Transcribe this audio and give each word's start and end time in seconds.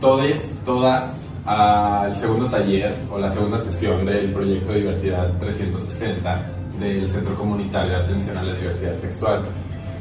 todos, 0.00 0.30
todas 0.64 1.26
al 1.44 2.16
segundo 2.16 2.46
taller 2.46 2.92
o 3.10 3.18
la 3.18 3.30
segunda 3.30 3.58
sesión 3.58 4.04
del 4.04 4.32
proyecto 4.32 4.72
Diversidad 4.72 5.32
360 5.38 6.50
del 6.80 7.08
Centro 7.08 7.36
Comunitario 7.36 7.92
de 7.92 8.04
Atención 8.04 8.36
a 8.36 8.42
la 8.42 8.54
Diversidad 8.54 8.98
Sexual. 8.98 9.42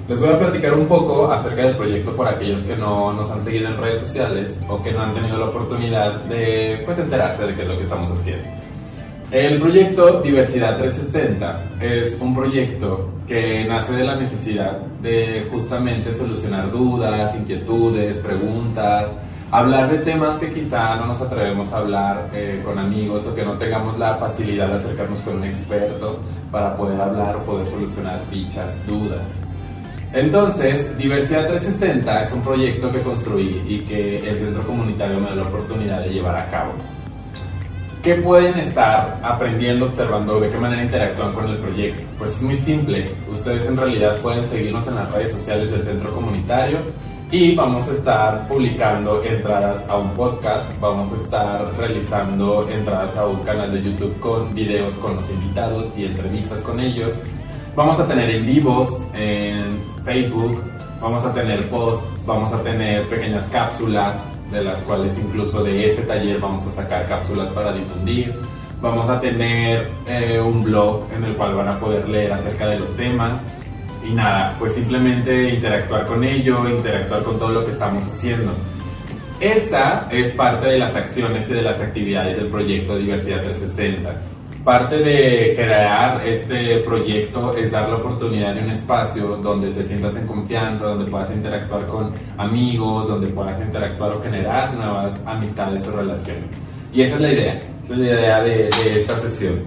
Les 0.07 0.19
voy 0.19 0.29
a 0.29 0.39
platicar 0.39 0.73
un 0.73 0.87
poco 0.87 1.31
acerca 1.31 1.63
del 1.63 1.75
proyecto 1.75 2.15
por 2.15 2.27
aquellos 2.27 2.61
que 2.63 2.75
no 2.75 3.13
nos 3.13 3.29
han 3.31 3.41
seguido 3.41 3.69
en 3.69 3.77
redes 3.77 3.99
sociales 3.99 4.55
o 4.67 4.81
que 4.81 4.91
no 4.91 5.01
han 5.01 5.13
tenido 5.13 5.37
la 5.37 5.45
oportunidad 5.45 6.23
de 6.25 6.81
pues, 6.85 6.97
enterarse 6.99 7.45
de 7.45 7.55
qué 7.55 7.61
es 7.63 7.67
lo 7.67 7.77
que 7.77 7.83
estamos 7.83 8.11
haciendo. 8.11 8.47
El 9.31 9.59
proyecto 9.59 10.21
Diversidad 10.21 10.77
360 10.77 11.63
es 11.81 12.17
un 12.21 12.35
proyecto 12.35 13.09
que 13.27 13.65
nace 13.65 13.93
de 13.93 14.03
la 14.03 14.15
necesidad 14.15 14.77
de 15.01 15.47
justamente 15.51 16.13
solucionar 16.13 16.71
dudas, 16.71 17.35
inquietudes, 17.35 18.17
preguntas, 18.17 19.07
hablar 19.59 19.89
de 19.89 19.99
temas 19.99 20.37
que 20.37 20.51
quizá 20.51 20.95
no 20.97 21.07
nos 21.07 21.21
atrevemos 21.21 21.71
a 21.71 21.77
hablar 21.77 22.29
eh, 22.33 22.61
con 22.65 22.77
amigos 22.77 23.25
o 23.25 23.33
que 23.33 23.45
no 23.45 23.53
tengamos 23.53 23.97
la 23.97 24.15
facilidad 24.15 24.67
de 24.67 24.75
acercarnos 24.75 25.19
con 25.21 25.37
un 25.37 25.45
experto 25.45 26.19
para 26.51 26.75
poder 26.75 26.99
hablar 26.99 27.37
o 27.37 27.39
poder 27.39 27.65
solucionar 27.65 28.19
dichas 28.29 28.69
dudas. 28.85 29.41
Entonces, 30.11 30.97
Diversidad 30.97 31.47
360 31.47 32.23
es 32.23 32.33
un 32.33 32.41
proyecto 32.41 32.91
que 32.91 33.01
construí 33.01 33.63
y 33.67 33.79
que 33.81 34.29
el 34.29 34.35
Centro 34.35 34.61
Comunitario 34.63 35.19
me 35.19 35.29
da 35.29 35.35
la 35.35 35.43
oportunidad 35.43 36.01
de 36.01 36.09
llevar 36.09 36.35
a 36.35 36.49
cabo. 36.49 36.73
¿Qué 38.03 38.15
pueden 38.15 38.57
estar 38.59 39.19
aprendiendo, 39.23 39.87
observando? 39.87 40.39
¿De 40.39 40.49
qué 40.49 40.57
manera 40.57 40.83
interactúan 40.83 41.33
con 41.33 41.49
el 41.49 41.57
proyecto? 41.57 42.03
Pues 42.17 42.31
es 42.31 42.41
muy 42.41 42.55
simple. 42.57 43.09
Ustedes 43.31 43.65
en 43.65 43.77
realidad 43.77 44.17
pueden 44.17 44.47
seguirnos 44.49 44.87
en 44.87 44.95
las 44.95 45.11
redes 45.11 45.31
sociales 45.31 45.71
del 45.71 45.81
centro 45.81 46.13
comunitario 46.13 46.77
y 47.35 47.53
vamos 47.53 47.85
a 47.89 47.91
estar 47.91 48.47
publicando 48.47 49.21
entradas 49.21 49.83
a 49.89 49.97
un 49.97 50.09
podcast, 50.11 50.71
vamos 50.79 51.11
a 51.11 51.15
estar 51.17 51.77
realizando 51.77 52.65
entradas 52.69 53.13
a 53.17 53.27
un 53.27 53.39
canal 53.39 53.69
de 53.69 53.83
YouTube 53.83 54.17
con 54.21 54.55
videos 54.55 54.95
con 54.95 55.17
los 55.17 55.29
invitados 55.29 55.87
y 55.97 56.05
entrevistas 56.05 56.61
con 56.61 56.79
ellos. 56.79 57.13
Vamos 57.75 57.99
a 57.99 58.07
tener 58.07 58.29
en 58.29 58.45
vivos 58.45 59.01
en 59.15 59.83
Facebook, 60.05 60.63
vamos 61.01 61.25
a 61.25 61.33
tener 61.33 61.67
posts, 61.67 62.05
vamos 62.25 62.53
a 62.53 62.63
tener 62.63 63.03
pequeñas 63.09 63.49
cápsulas 63.49 64.13
de 64.49 64.63
las 64.63 64.81
cuales 64.83 65.19
incluso 65.19 65.61
de 65.61 65.91
este 65.91 66.03
taller 66.03 66.39
vamos 66.39 66.65
a 66.67 66.71
sacar 66.71 67.05
cápsulas 67.05 67.49
para 67.49 67.73
difundir. 67.73 68.33
Vamos 68.81 69.09
a 69.09 69.19
tener 69.19 69.91
eh, 70.07 70.39
un 70.39 70.63
blog 70.63 71.03
en 71.13 71.25
el 71.25 71.35
cual 71.35 71.55
van 71.55 71.67
a 71.67 71.79
poder 71.81 72.07
leer 72.07 72.31
acerca 72.31 72.67
de 72.67 72.79
los 72.79 72.95
temas. 72.95 73.41
Y 74.07 74.13
nada, 74.13 74.55
pues 74.59 74.73
simplemente 74.73 75.49
interactuar 75.49 76.05
con 76.05 76.23
ello, 76.23 76.67
interactuar 76.69 77.23
con 77.23 77.39
todo 77.39 77.49
lo 77.49 77.65
que 77.65 77.71
estamos 77.71 78.03
haciendo. 78.03 78.51
Esta 79.39 80.07
es 80.11 80.31
parte 80.33 80.67
de 80.67 80.79
las 80.79 80.95
acciones 80.95 81.49
y 81.49 81.53
de 81.53 81.61
las 81.61 81.81
actividades 81.81 82.37
del 82.37 82.47
proyecto 82.47 82.97
Diversidad 82.97 83.41
360 83.41 84.15
Parte 84.65 84.97
de 84.97 85.53
crear 85.55 86.27
este 86.27 86.79
proyecto 86.79 87.55
es 87.55 87.69
dar 87.69 87.87
la 87.87 87.97
oportunidad 87.97 88.55
de 88.55 88.63
un 88.63 88.71
espacio 88.71 89.37
donde 89.37 89.69
te 89.69 89.83
sientas 89.83 90.15
en 90.15 90.25
confianza, 90.25 90.85
donde 90.85 91.05
puedas 91.05 91.29
interactuar 91.35 91.85
con 91.85 92.11
amigos, 92.35 93.07
donde 93.07 93.27
puedas 93.27 93.61
interactuar 93.61 94.13
o 94.13 94.23
generar 94.23 94.73
nuevas 94.73 95.21
amistades 95.27 95.87
o 95.87 95.95
relaciones. 95.95 96.45
Y 96.91 97.03
esa 97.03 97.13
es 97.13 97.21
la 97.21 97.31
idea, 97.31 97.53
esa 97.83 97.93
es 97.93 97.99
la 97.99 98.05
idea 98.07 98.41
de, 98.41 98.55
de 98.55 99.01
esta 99.01 99.15
sesión. 99.17 99.59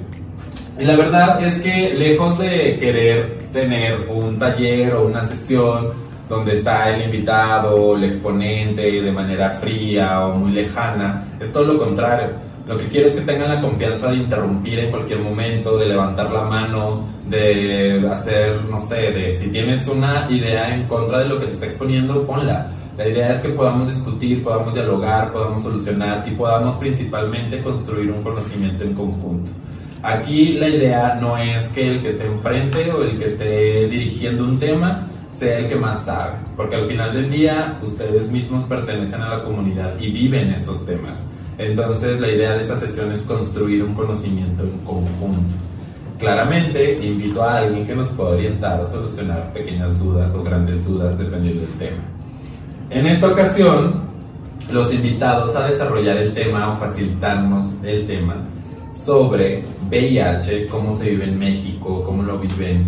Y 0.79 0.85
la 0.85 0.97
verdad 0.97 1.43
es 1.45 1.61
que 1.61 1.95
lejos 1.95 2.39
de 2.39 2.77
querer 2.79 3.39
tener 3.53 4.09
un 4.09 4.39
taller 4.39 4.95
o 4.95 5.07
una 5.07 5.27
sesión 5.27 5.93
donde 6.29 6.59
está 6.59 6.95
el 6.95 7.03
invitado, 7.07 7.97
el 7.97 8.05
exponente 8.05 8.83
de 8.83 9.13
manera 9.13 9.51
fría 9.61 10.27
o 10.27 10.37
muy 10.37 10.53
lejana, 10.53 11.27
es 11.41 11.53
todo 11.53 11.65
lo 11.65 11.79
contrario 11.79 12.49
lo 12.69 12.77
que 12.77 12.87
quiero 12.89 13.09
es 13.09 13.15
que 13.15 13.23
tengan 13.23 13.49
la 13.49 13.61
confianza 13.63 14.11
de 14.11 14.17
interrumpir 14.17 14.79
en 14.79 14.91
cualquier 14.91 15.21
momento, 15.21 15.79
de 15.79 15.87
levantar 15.87 16.31
la 16.31 16.43
mano, 16.43 17.09
de 17.27 18.07
hacer, 18.13 18.63
no 18.69 18.79
sé, 18.79 19.11
de 19.11 19.35
si 19.37 19.49
tienes 19.49 19.89
una 19.89 20.31
idea 20.31 20.75
en 20.75 20.87
contra 20.87 21.21
de 21.21 21.31
lo 21.31 21.41
que 21.41 21.47
se 21.47 21.55
está 21.55 21.65
exponiendo, 21.65 22.27
ponla. 22.27 22.71
La 22.99 23.09
idea 23.09 23.33
es 23.33 23.41
que 23.41 23.49
podamos 23.49 23.89
discutir, 23.89 24.45
podamos 24.45 24.75
dialogar, 24.75 25.33
podamos 25.33 25.63
solucionar 25.63 26.25
y 26.29 26.33
podamos 26.33 26.77
principalmente 26.77 27.63
construir 27.63 28.11
un 28.11 28.23
conocimiento 28.23 28.85
en 28.85 28.93
conjunto. 28.93 29.51
Aquí 30.03 30.53
la 30.55 30.69
idea 30.69 31.19
no 31.21 31.37
es 31.37 31.67
que 31.69 31.89
el 31.89 32.03
que 32.03 32.11
esté 32.11 32.27
enfrente 32.27 32.93
o 32.93 33.03
el 33.03 33.19
que 33.19 33.27
esté 33.27 33.89
dirigiendo 33.89 34.45
un 34.45 34.61
tema 34.61 35.09
sea 35.37 35.59
el 35.59 35.69
que 35.69 35.77
más 35.77 36.05
sabe, 36.05 36.35
porque 36.57 36.77
al 36.77 36.87
final 36.87 37.15
del 37.15 37.31
día 37.31 37.79
ustedes 37.83 38.31
mismos 38.31 38.65
pertenecen 38.65 39.21
a 39.23 39.39
la 39.39 39.45
comunidad 39.45 39.99
y 40.01 40.11
viven 40.11 40.53
estos 40.53 40.85
temas. 40.87 41.21
Entonces 41.59 42.21
la 42.21 42.29
idea 42.29 42.55
de 42.55 42.63
esta 42.63 42.79
sesión 42.79 43.13
es 43.13 43.23
construir 43.23 43.83
un 43.83 43.95
conocimiento 43.95 44.63
en 44.63 44.79
conjunto. 44.79 45.55
Claramente 46.19 46.99
invito 47.05 47.43
a 47.43 47.59
alguien 47.59 47.87
que 47.87 47.95
nos 47.95 48.09
pueda 48.09 48.31
orientar 48.31 48.81
o 48.81 48.87
solucionar 48.87 49.53
pequeñas 49.53 49.99
dudas 49.99 50.35
o 50.35 50.43
grandes 50.43 50.85
dudas 50.85 51.17
dependiendo 51.19 51.63
del 51.63 51.75
tema. 51.79 52.03
En 52.91 53.07
esta 53.07 53.29
ocasión, 53.29 53.95
los 54.73 54.93
invitados 54.93 55.55
a 55.57 55.69
desarrollar 55.69 56.17
el 56.17 56.33
tema 56.35 56.73
o 56.73 56.77
facilitarnos 56.77 57.75
el 57.85 58.07
tema 58.07 58.43
sobre 58.93 59.63
VIH, 59.91 60.67
cómo 60.67 60.93
se 60.93 61.11
vive 61.11 61.25
en 61.25 61.39
México, 61.39 62.03
cómo 62.05 62.23
lo 62.23 62.39
viven 62.39 62.85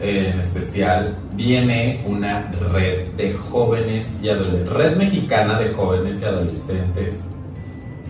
eh, 0.00 0.30
en 0.32 0.40
especial, 0.40 1.16
viene 1.34 2.02
una 2.06 2.50
red 2.72 3.08
de 3.16 3.32
jóvenes 3.32 4.06
y 4.22 4.28
adolescentes, 4.28 4.72
red 4.72 4.96
mexicana 4.96 5.58
de 5.58 5.72
jóvenes 5.72 6.20
y 6.20 6.24
adolescentes 6.24 7.10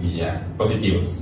y 0.03 0.09
ya, 0.09 0.44
positivos. 0.56 1.19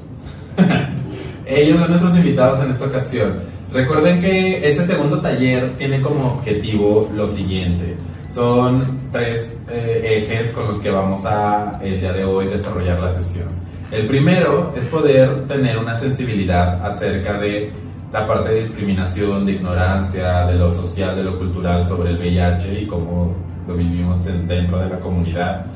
Ellos 1.47 1.79
son 1.79 1.91
nuestros 1.91 2.17
invitados 2.17 2.65
en 2.65 2.73
esta 2.73 2.87
ocasión. 2.87 3.37
Recuerden 3.73 4.21
que 4.21 4.69
ese 4.69 4.87
segundo 4.87 5.21
taller 5.21 5.73
tiene 5.79 6.01
como 6.01 6.35
objetivo 6.35 7.09
lo 7.15 7.29
siguiente. 7.29 7.97
Son 8.33 8.99
tres 9.13 9.53
eh, 9.71 10.25
ejes 10.27 10.51
con 10.51 10.67
los 10.67 10.79
que 10.79 10.91
vamos 10.91 11.25
a 11.25 11.79
el 11.83 12.01
día 12.01 12.13
de 12.13 12.25
hoy 12.25 12.47
desarrollar 12.47 13.01
la 13.01 13.15
sesión. 13.15 13.66
El 13.91 14.07
primero 14.07 14.73
es 14.77 14.85
poder 14.87 15.47
tener 15.47 15.79
una 15.79 15.97
sensibilidad 15.97 16.85
acerca 16.85 17.39
de 17.39 17.71
la 18.13 18.27
parte 18.27 18.51
de 18.51 18.61
discriminación, 18.63 19.47
de 19.47 19.53
ignorancia, 19.53 20.47
de 20.47 20.55
lo 20.55 20.73
social, 20.73 21.17
de 21.17 21.23
lo 21.23 21.39
cultural 21.39 21.87
sobre 21.87 22.11
el 22.11 22.19
VIH 22.19 22.81
y 22.81 22.87
cómo 22.87 23.37
lo 23.69 23.75
vivimos 23.75 24.25
dentro 24.25 24.79
de 24.79 24.89
la 24.89 24.99
comunidad. 24.99 25.67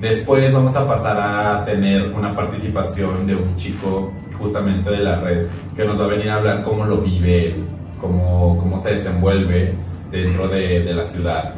Después 0.00 0.52
vamos 0.52 0.76
a 0.76 0.86
pasar 0.86 1.16
a 1.18 1.64
tener 1.64 2.12
una 2.12 2.36
participación 2.36 3.26
de 3.26 3.36
un 3.36 3.56
chico 3.56 4.12
justamente 4.38 4.90
de 4.90 4.98
la 4.98 5.20
red 5.20 5.46
que 5.74 5.84
nos 5.86 5.98
va 5.98 6.04
a 6.04 6.08
venir 6.08 6.28
a 6.28 6.34
hablar 6.34 6.62
cómo 6.62 6.84
lo 6.84 6.98
vive, 6.98 7.54
cómo, 7.98 8.58
cómo 8.58 8.80
se 8.82 8.96
desenvuelve 8.96 9.74
dentro 10.10 10.46
de, 10.48 10.82
de 10.82 10.92
la 10.92 11.04
ciudad. 11.04 11.54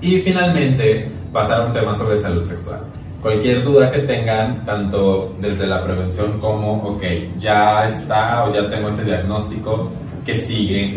Y 0.00 0.20
finalmente 0.20 1.10
pasar 1.30 1.60
a 1.60 1.66
un 1.66 1.74
tema 1.74 1.94
sobre 1.94 2.18
salud 2.18 2.44
sexual. 2.46 2.80
Cualquier 3.24 3.64
duda 3.64 3.90
que 3.90 4.00
tengan, 4.00 4.66
tanto 4.66 5.34
desde 5.40 5.66
la 5.66 5.82
prevención 5.82 6.38
como, 6.38 6.74
ok, 6.82 7.02
ya 7.38 7.88
está 7.88 8.44
o 8.44 8.52
ya 8.52 8.68
tengo 8.68 8.90
ese 8.90 9.02
diagnóstico, 9.02 9.90
que 10.26 10.44
sigue, 10.44 10.96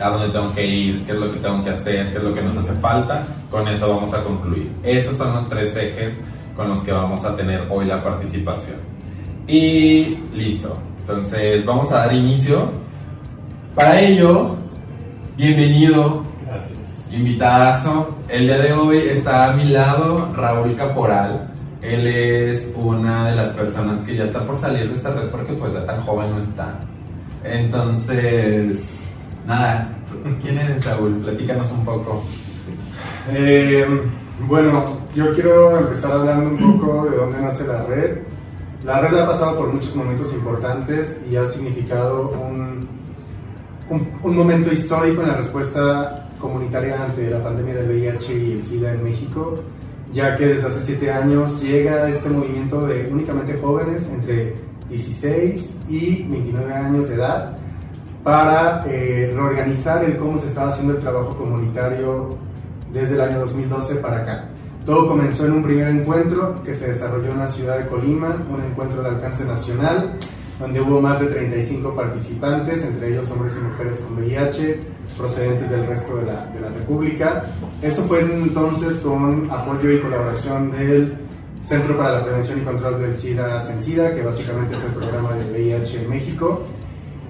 a 0.00 0.08
dónde 0.08 0.30
tengo 0.30 0.52
que 0.52 0.66
ir, 0.66 1.06
qué 1.06 1.12
es 1.12 1.18
lo 1.18 1.32
que 1.32 1.38
tengo 1.38 1.62
que 1.62 1.70
hacer, 1.70 2.10
qué 2.10 2.18
es 2.18 2.24
lo 2.24 2.34
que 2.34 2.42
nos 2.42 2.56
hace 2.56 2.72
falta, 2.80 3.24
con 3.52 3.68
eso 3.68 3.88
vamos 3.88 4.12
a 4.12 4.24
concluir. 4.24 4.68
Esos 4.82 5.16
son 5.16 5.32
los 5.32 5.48
tres 5.48 5.76
ejes 5.76 6.14
con 6.56 6.70
los 6.70 6.80
que 6.80 6.90
vamos 6.90 7.24
a 7.24 7.36
tener 7.36 7.68
hoy 7.70 7.84
la 7.84 8.02
participación. 8.02 8.78
Y 9.46 10.16
listo. 10.34 10.76
Entonces 10.98 11.64
vamos 11.64 11.92
a 11.92 11.98
dar 11.98 12.14
inicio. 12.14 12.68
Para 13.76 14.00
ello, 14.00 14.56
bienvenido. 15.36 16.24
Invitadazo. 17.14 18.16
El 18.28 18.46
día 18.46 18.58
de 18.58 18.72
hoy 18.72 18.98
está 18.98 19.50
a 19.50 19.52
mi 19.52 19.64
lado 19.64 20.32
Raúl 20.34 20.74
Caporal. 20.76 21.48
Él 21.80 22.06
es 22.06 22.66
una 22.74 23.30
de 23.30 23.36
las 23.36 23.50
personas 23.50 24.00
que 24.00 24.16
ya 24.16 24.24
está 24.24 24.40
por 24.40 24.56
salir 24.56 24.88
de 24.88 24.94
esta 24.94 25.12
red 25.12 25.28
porque 25.30 25.52
pues 25.52 25.74
ya 25.74 25.86
tan 25.86 26.00
joven 26.00 26.30
no 26.30 26.40
está. 26.40 26.78
Entonces, 27.44 28.80
Nada, 29.46 29.88
¿quién 30.42 30.58
eres 30.58 30.84
Raúl? 30.86 31.18
Platícanos 31.18 31.70
un 31.70 31.84
poco. 31.84 32.24
Eh, 33.30 33.86
bueno, 34.48 35.00
yo 35.14 35.34
quiero 35.34 35.78
empezar 35.78 36.12
hablando 36.12 36.48
un 36.48 36.78
poco 36.80 37.08
de 37.10 37.16
dónde 37.16 37.40
nace 37.40 37.66
la 37.66 37.82
red. 37.82 38.18
La 38.84 39.00
red 39.00 39.18
ha 39.18 39.26
pasado 39.26 39.56
por 39.56 39.72
muchos 39.72 39.94
momentos 39.94 40.32
importantes 40.32 41.20
y 41.30 41.36
ha 41.36 41.46
significado 41.46 42.30
un, 42.30 42.88
un, 43.90 44.12
un 44.22 44.36
momento 44.36 44.72
histórico 44.72 45.22
en 45.22 45.28
la 45.28 45.36
respuesta 45.36 46.23
comunitaria 46.38 47.02
ante 47.02 47.30
la 47.30 47.42
pandemia 47.42 47.74
del 47.74 47.88
VIH 47.88 48.34
y 48.34 48.52
el 48.52 48.62
SIDA 48.62 48.92
en 48.92 49.04
México, 49.04 49.56
ya 50.12 50.36
que 50.36 50.46
desde 50.46 50.68
hace 50.68 50.82
siete 50.82 51.10
años 51.10 51.60
llega 51.62 52.08
este 52.08 52.28
movimiento 52.28 52.86
de 52.86 53.08
únicamente 53.10 53.58
jóvenes 53.58 54.08
entre 54.12 54.54
16 54.88 55.76
y 55.88 56.28
29 56.28 56.72
años 56.72 57.08
de 57.08 57.14
edad 57.16 57.56
para 58.22 58.80
eh, 58.86 59.30
reorganizar 59.32 60.04
el 60.04 60.16
cómo 60.16 60.38
se 60.38 60.46
estaba 60.46 60.70
haciendo 60.70 60.94
el 60.94 61.00
trabajo 61.00 61.36
comunitario 61.36 62.30
desde 62.92 63.14
el 63.16 63.20
año 63.20 63.40
2012 63.40 63.96
para 63.96 64.18
acá. 64.18 64.48
Todo 64.86 65.08
comenzó 65.08 65.46
en 65.46 65.52
un 65.52 65.62
primer 65.62 65.88
encuentro 65.88 66.62
que 66.62 66.74
se 66.74 66.88
desarrolló 66.88 67.30
en 67.30 67.38
la 67.38 67.48
ciudad 67.48 67.78
de 67.78 67.86
Colima, 67.86 68.36
un 68.54 68.62
encuentro 68.62 69.02
de 69.02 69.08
alcance 69.08 69.44
nacional, 69.44 70.14
donde 70.58 70.80
hubo 70.80 71.00
más 71.00 71.20
de 71.20 71.26
35 71.26 71.94
participantes, 71.94 72.84
entre 72.84 73.10
ellos 73.10 73.30
hombres 73.30 73.56
y 73.60 73.64
mujeres 73.64 73.98
con 73.98 74.16
VIH, 74.16 74.80
procedentes 75.16 75.70
del 75.70 75.86
resto 75.86 76.16
de 76.16 76.26
la, 76.26 76.46
de 76.46 76.60
la 76.60 76.68
República. 76.68 77.44
Eso 77.82 78.02
fue 78.02 78.20
entonces 78.20 78.98
con 78.98 79.50
apoyo 79.50 79.90
y 79.90 80.00
colaboración 80.00 80.70
del 80.72 81.14
Centro 81.62 81.96
para 81.96 82.18
la 82.18 82.24
Prevención 82.24 82.58
y 82.60 82.62
Control 82.62 83.00
del 83.00 83.14
SIDA, 83.14 83.60
SENSIDA, 83.60 84.14
que 84.14 84.22
básicamente 84.22 84.76
es 84.76 84.84
el 84.84 84.92
programa 84.92 85.34
de 85.34 85.50
VIH 85.50 86.02
en 86.02 86.10
México. 86.10 86.62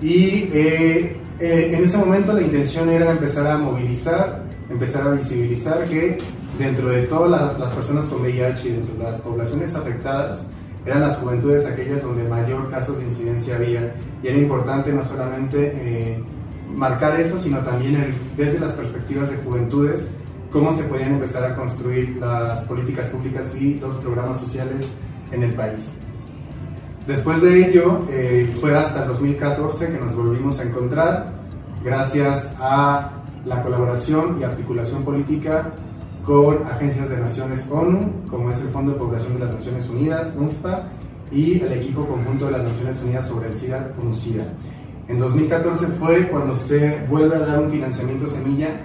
Y 0.02 0.50
eh, 0.52 1.16
eh, 1.38 1.70
en 1.74 1.84
ese 1.84 1.96
momento 1.96 2.32
la 2.32 2.42
intención 2.42 2.90
era 2.90 3.10
empezar 3.10 3.46
a 3.46 3.56
movilizar, 3.58 4.44
empezar 4.68 5.06
a 5.06 5.10
visibilizar 5.10 5.84
que 5.84 6.18
dentro 6.58 6.88
de 6.88 7.02
todas 7.02 7.58
las 7.58 7.70
personas 7.70 8.06
con 8.06 8.22
VIH 8.22 8.68
y 8.68 8.72
dentro 8.72 8.94
de 8.96 9.04
las 9.04 9.20
poblaciones 9.20 9.74
afectadas, 9.74 10.46
eran 10.86 11.00
las 11.00 11.16
juventudes 11.16 11.66
aquellas 11.66 12.02
donde 12.02 12.28
mayor 12.28 12.70
casos 12.70 12.98
de 12.98 13.04
incidencia 13.04 13.56
había. 13.56 13.94
Y 14.22 14.28
era 14.28 14.36
importante 14.36 14.92
no 14.92 15.04
solamente 15.04 15.72
eh, 15.74 16.22
marcar 16.74 17.18
eso, 17.20 17.38
sino 17.38 17.58
también 17.60 18.14
desde 18.36 18.58
las 18.58 18.72
perspectivas 18.72 19.30
de 19.30 19.36
juventudes, 19.38 20.10
cómo 20.50 20.72
se 20.72 20.84
podían 20.84 21.12
empezar 21.12 21.44
a 21.44 21.56
construir 21.56 22.16
las 22.16 22.60
políticas 22.62 23.06
públicas 23.06 23.52
y 23.58 23.74
los 23.80 23.94
programas 23.94 24.38
sociales 24.38 24.92
en 25.32 25.42
el 25.42 25.54
país. 25.54 25.90
Después 27.06 27.42
de 27.42 27.68
ello, 27.68 27.98
eh, 28.10 28.50
fue 28.60 28.74
hasta 28.76 29.02
el 29.02 29.08
2014 29.08 29.88
que 29.88 29.98
nos 29.98 30.14
volvimos 30.14 30.58
a 30.60 30.62
encontrar, 30.62 31.32
gracias 31.82 32.54
a 32.58 33.10
la 33.44 33.62
colaboración 33.62 34.38
y 34.40 34.44
articulación 34.44 35.02
política 35.02 35.72
con 36.24 36.66
agencias 36.66 37.10
de 37.10 37.18
Naciones 37.18 37.66
ONU, 37.70 38.28
como 38.30 38.50
es 38.50 38.58
el 38.58 38.68
Fondo 38.68 38.92
de 38.92 38.98
Población 38.98 39.34
de 39.34 39.40
las 39.40 39.54
Naciones 39.54 39.88
Unidas, 39.88 40.34
UNFPA, 40.36 40.84
y 41.30 41.60
el 41.60 41.72
equipo 41.72 42.06
conjunto 42.06 42.46
de 42.46 42.52
las 42.52 42.62
Naciones 42.62 43.02
Unidas 43.02 43.26
sobre 43.26 43.48
el 43.48 43.54
SIDA, 43.54 43.92
UNUSIDA. 44.00 44.44
En 45.08 45.18
2014 45.18 45.86
fue 45.98 46.28
cuando 46.28 46.54
se 46.54 47.04
vuelve 47.08 47.36
a 47.36 47.40
dar 47.40 47.60
un 47.60 47.70
financiamiento 47.70 48.26
semilla 48.26 48.80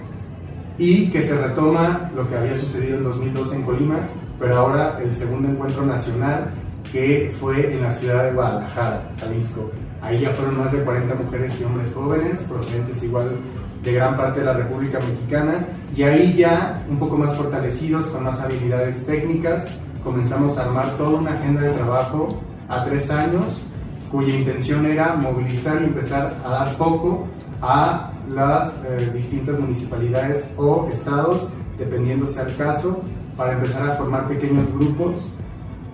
y 0.77 1.09
que 1.11 1.21
se 1.21 1.35
retoma 1.39 2.11
lo 2.15 2.27
que 2.27 2.35
había 2.35 2.57
sucedido 2.57 2.97
en 2.97 3.03
2012 3.03 3.55
en 3.55 3.61
Colima, 3.63 3.99
pero 4.37 4.57
ahora 4.57 4.99
el 5.01 5.13
segundo 5.13 5.49
encuentro 5.49 5.85
nacional 5.85 6.51
que 6.91 7.31
fue 7.39 7.73
en 7.73 7.83
la 7.83 7.91
ciudad 7.91 8.25
de 8.25 8.33
Guadalajara, 8.33 9.11
Jalisco. 9.19 9.69
Ahí 10.01 10.21
ya 10.21 10.29
fueron 10.31 10.57
más 10.57 10.71
de 10.71 10.81
40 10.83 11.15
mujeres 11.15 11.59
y 11.59 11.63
hombres 11.63 11.93
jóvenes, 11.93 12.41
procedentes 12.43 13.03
igual 13.03 13.37
de 13.83 13.93
gran 13.93 14.17
parte 14.17 14.39
de 14.39 14.45
la 14.45 14.53
República 14.53 14.99
Mexicana, 14.99 15.65
y 15.95 16.03
ahí 16.03 16.35
ya 16.35 16.83
un 16.89 16.99
poco 16.99 17.17
más 17.17 17.35
fortalecidos, 17.35 18.07
con 18.07 18.23
más 18.23 18.39
habilidades 18.41 19.05
técnicas, 19.05 19.71
comenzamos 20.03 20.57
a 20.57 20.63
armar 20.63 20.89
toda 20.97 21.19
una 21.19 21.31
agenda 21.31 21.61
de 21.61 21.71
trabajo 21.71 22.29
a 22.67 22.83
tres 22.83 23.09
años 23.09 23.63
cuya 24.11 24.35
intención 24.35 24.85
era 24.85 25.15
movilizar 25.15 25.81
y 25.81 25.85
empezar 25.85 26.35
a 26.43 26.49
dar 26.49 26.69
foco 26.71 27.27
a 27.61 28.11
las 28.33 28.73
eh, 28.85 29.11
distintas 29.13 29.59
municipalidades 29.59 30.45
o 30.57 30.87
estados, 30.91 31.51
dependiendo 31.77 32.27
sea 32.27 32.43
el 32.43 32.55
caso, 32.55 33.01
para 33.37 33.53
empezar 33.53 33.89
a 33.89 33.95
formar 33.95 34.27
pequeños 34.27 34.71
grupos, 34.73 35.33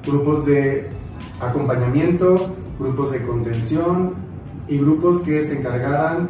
grupos 0.06 0.46
de 0.46 0.90
acompañamiento, 1.42 2.54
grupos 2.80 3.12
de 3.12 3.26
contención 3.26 4.14
y 4.68 4.78
grupos 4.78 5.20
que 5.20 5.44
se 5.44 5.60
encargaran 5.60 6.30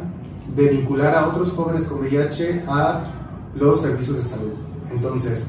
de 0.54 0.68
vincular 0.68 1.14
a 1.14 1.28
otros 1.28 1.52
jóvenes 1.52 1.84
con 1.84 2.00
VIH 2.00 2.64
a 2.68 3.04
los 3.54 3.80
servicios 3.80 4.16
de 4.16 4.22
salud. 4.22 4.52
Entonces, 4.90 5.46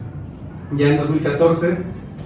ya 0.73 0.87
en 0.87 0.97
2014 0.97 1.77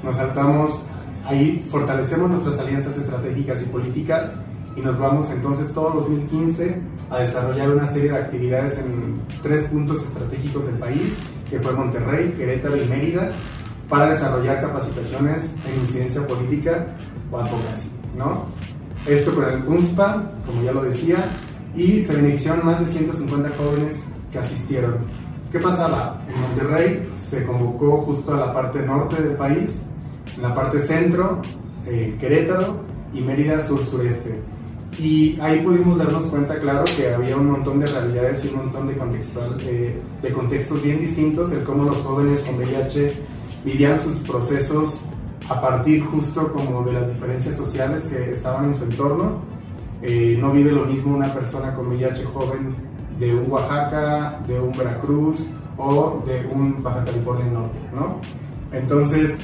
nos 0.03 0.15
saltamos 0.15 0.83
Ahí 1.25 1.63
fortalecemos 1.69 2.29
nuestras 2.29 2.59
alianzas 2.59 2.97
estratégicas 2.97 3.61
y 3.61 3.65
políticas 3.65 4.33
y 4.75 4.81
nos 4.81 4.97
vamos 4.97 5.29
entonces 5.29 5.71
todo 5.73 5.91
2015 5.91 6.81
a 7.09 7.19
desarrollar 7.19 7.71
una 7.71 7.85
serie 7.87 8.11
de 8.11 8.17
actividades 8.17 8.77
en 8.79 9.21
tres 9.43 9.63
puntos 9.63 10.01
estratégicos 10.01 10.65
del 10.65 10.75
país, 10.75 11.15
que 11.49 11.59
fue 11.59 11.73
Monterrey, 11.73 12.33
Querétaro 12.33 12.77
y 12.77 12.87
Mérida, 12.87 13.33
para 13.89 14.09
desarrollar 14.09 14.61
capacitaciones 14.61 15.53
en 15.67 15.81
incidencia 15.81 16.25
política 16.25 16.87
o 17.29 17.37
advocacy, 17.37 17.91
¿no? 18.17 18.45
Esto 19.05 19.35
con 19.35 19.45
el 19.45 19.63
UNFPA, 19.67 20.31
como 20.45 20.63
ya 20.63 20.71
lo 20.71 20.83
decía, 20.83 21.37
y 21.75 22.01
se 22.01 22.13
beneficiaron 22.13 22.65
más 22.65 22.79
de 22.79 22.87
150 22.87 23.49
jóvenes 23.57 24.03
que 24.31 24.39
asistieron. 24.39 24.95
¿Qué 25.51 25.59
pasaba? 25.59 26.21
En 26.27 26.39
Monterrey 26.41 27.09
se 27.17 27.45
convocó 27.45 27.99
justo 27.99 28.33
a 28.33 28.37
la 28.37 28.53
parte 28.53 28.81
norte 28.81 29.21
del 29.21 29.35
país 29.35 29.83
en 30.35 30.43
la 30.43 30.55
parte 30.55 30.79
centro, 30.79 31.41
eh, 31.85 32.15
Querétaro 32.19 32.77
y 33.13 33.21
Mérida 33.21 33.61
sur-sureste. 33.61 34.39
Y 34.99 35.39
ahí 35.39 35.61
pudimos 35.61 35.97
darnos 35.97 36.27
cuenta, 36.27 36.59
claro, 36.59 36.83
que 36.97 37.13
había 37.13 37.37
un 37.37 37.49
montón 37.49 37.79
de 37.79 37.85
realidades 37.85 38.43
y 38.43 38.49
un 38.49 38.57
montón 38.57 38.87
de, 38.87 38.97
contextual, 38.97 39.57
eh, 39.61 39.99
de 40.21 40.31
contextos 40.31 40.83
bien 40.83 40.99
distintos 40.99 41.49
de 41.49 41.63
cómo 41.63 41.85
los 41.85 41.97
jóvenes 41.99 42.41
con 42.41 42.55
VIH 42.55 43.13
vivían 43.63 43.99
sus 43.99 44.17
procesos 44.17 45.01
a 45.49 45.61
partir 45.61 46.03
justo 46.03 46.51
como 46.51 46.83
de 46.83 46.93
las 46.93 47.07
diferencias 47.07 47.55
sociales 47.55 48.03
que 48.03 48.31
estaban 48.31 48.65
en 48.65 48.75
su 48.75 48.83
entorno. 48.83 49.39
Eh, 50.01 50.37
no 50.39 50.51
vive 50.51 50.71
lo 50.71 50.85
mismo 50.85 51.15
una 51.15 51.31
persona 51.33 51.73
con 51.75 51.87
VIH 51.87 52.25
joven 52.25 52.73
de 53.19 53.35
un 53.35 53.51
Oaxaca, 53.51 54.39
de 54.47 54.59
un 54.59 54.75
Veracruz 54.75 55.45
o 55.77 56.23
de 56.25 56.45
un 56.47 56.81
Baja 56.81 57.05
California 57.05 57.45
Norte, 57.45 57.77
¿no? 57.93 58.19
Entonces, 58.71 59.37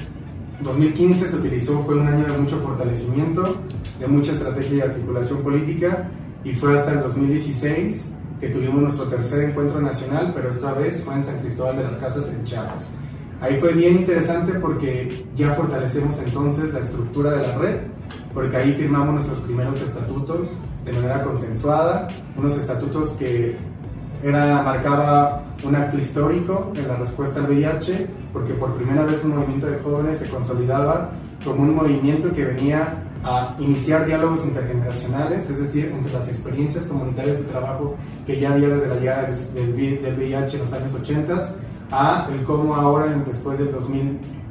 2015 0.61 1.27
se 1.27 1.35
utilizó, 1.35 1.83
fue 1.83 1.95
un 1.95 2.07
año 2.07 2.25
de 2.25 2.37
mucho 2.37 2.57
fortalecimiento, 2.57 3.55
de 3.99 4.07
mucha 4.07 4.31
estrategia 4.31 4.77
y 4.77 4.81
articulación 4.81 5.39
política, 5.39 6.09
y 6.43 6.53
fue 6.53 6.77
hasta 6.77 6.93
el 6.93 7.01
2016 7.01 8.13
que 8.39 8.49
tuvimos 8.49 8.81
nuestro 8.81 9.07
tercer 9.07 9.49
encuentro 9.49 9.81
nacional, 9.81 10.31
pero 10.35 10.49
esta 10.49 10.73
vez 10.73 11.03
fue 11.03 11.15
en 11.15 11.23
San 11.23 11.39
Cristóbal 11.39 11.77
de 11.77 11.83
las 11.83 11.97
Casas, 11.97 12.25
en 12.27 12.43
Chiapas. 12.43 12.91
Ahí 13.41 13.57
fue 13.57 13.73
bien 13.73 13.97
interesante 13.97 14.53
porque 14.53 15.25
ya 15.35 15.53
fortalecemos 15.53 16.17
entonces 16.25 16.73
la 16.73 16.79
estructura 16.79 17.31
de 17.31 17.47
la 17.47 17.57
red, 17.57 17.77
porque 18.33 18.57
ahí 18.57 18.73
firmamos 18.73 19.15
nuestros 19.15 19.39
primeros 19.39 19.81
estatutos 19.81 20.59
de 20.85 20.93
manera 20.93 21.23
consensuada, 21.23 22.07
unos 22.37 22.55
estatutos 22.55 23.11
que 23.11 23.55
era, 24.23 24.61
marcaba 24.63 25.43
un 25.63 25.75
acto 25.75 25.97
histórico 25.97 26.71
en 26.75 26.87
la 26.87 26.95
respuesta 26.95 27.39
al 27.39 27.47
VIH, 27.47 28.07
porque 28.33 28.53
por 28.53 28.73
primera 28.75 29.03
vez 29.03 29.23
un 29.23 29.35
movimiento 29.35 29.67
de 29.67 29.79
jóvenes 29.79 30.19
se 30.19 30.27
consolidaba 30.27 31.09
como 31.43 31.63
un 31.63 31.75
movimiento 31.75 32.31
que 32.31 32.45
venía 32.45 33.03
a 33.23 33.55
iniciar 33.59 34.05
diálogos 34.05 34.45
intergeneracionales, 34.45 35.49
es 35.49 35.59
decir, 35.59 35.91
entre 35.93 36.13
las 36.13 36.29
experiencias 36.29 36.85
comunitarias 36.85 37.39
de 37.39 37.43
trabajo 37.45 37.95
que 38.25 38.39
ya 38.39 38.53
había 38.53 38.69
desde 38.69 38.87
la 38.87 38.95
llegada 38.95 39.29
del, 39.53 40.15
VIH 40.15 40.57
en 40.57 40.61
los 40.61 40.73
años 40.73 40.93
80 40.93 41.39
a 41.91 42.27
el 42.31 42.43
cómo 42.43 42.75
ahora, 42.75 43.07
después 43.25 43.57
del 43.57 43.69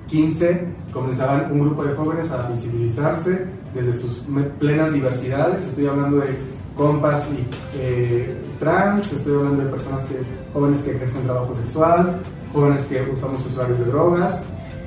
2015, 0.06 0.66
comenzaban 0.92 1.52
un 1.52 1.60
grupo 1.60 1.84
de 1.84 1.94
jóvenes 1.94 2.30
a 2.30 2.48
visibilizarse 2.48 3.46
desde 3.75 3.92
sus 3.92 4.22
plenas 4.58 4.92
diversidades, 4.92 5.64
estoy 5.64 5.86
hablando 5.86 6.18
de 6.18 6.36
compas 6.76 7.26
y 7.30 7.44
eh, 7.78 8.36
trans, 8.60 9.12
estoy 9.12 9.34
hablando 9.34 9.64
de 9.64 9.70
personas 9.70 10.04
que, 10.04 10.16
jóvenes 10.52 10.82
que 10.82 10.92
ejercen 10.92 11.25
trabajo 11.25 11.52
sexual, 11.54 12.20
jóvenes 12.52 12.82
que 12.82 13.02
usamos 13.12 13.44
usuarios 13.46 13.78
de 13.78 13.86
drogas. 13.86 14.42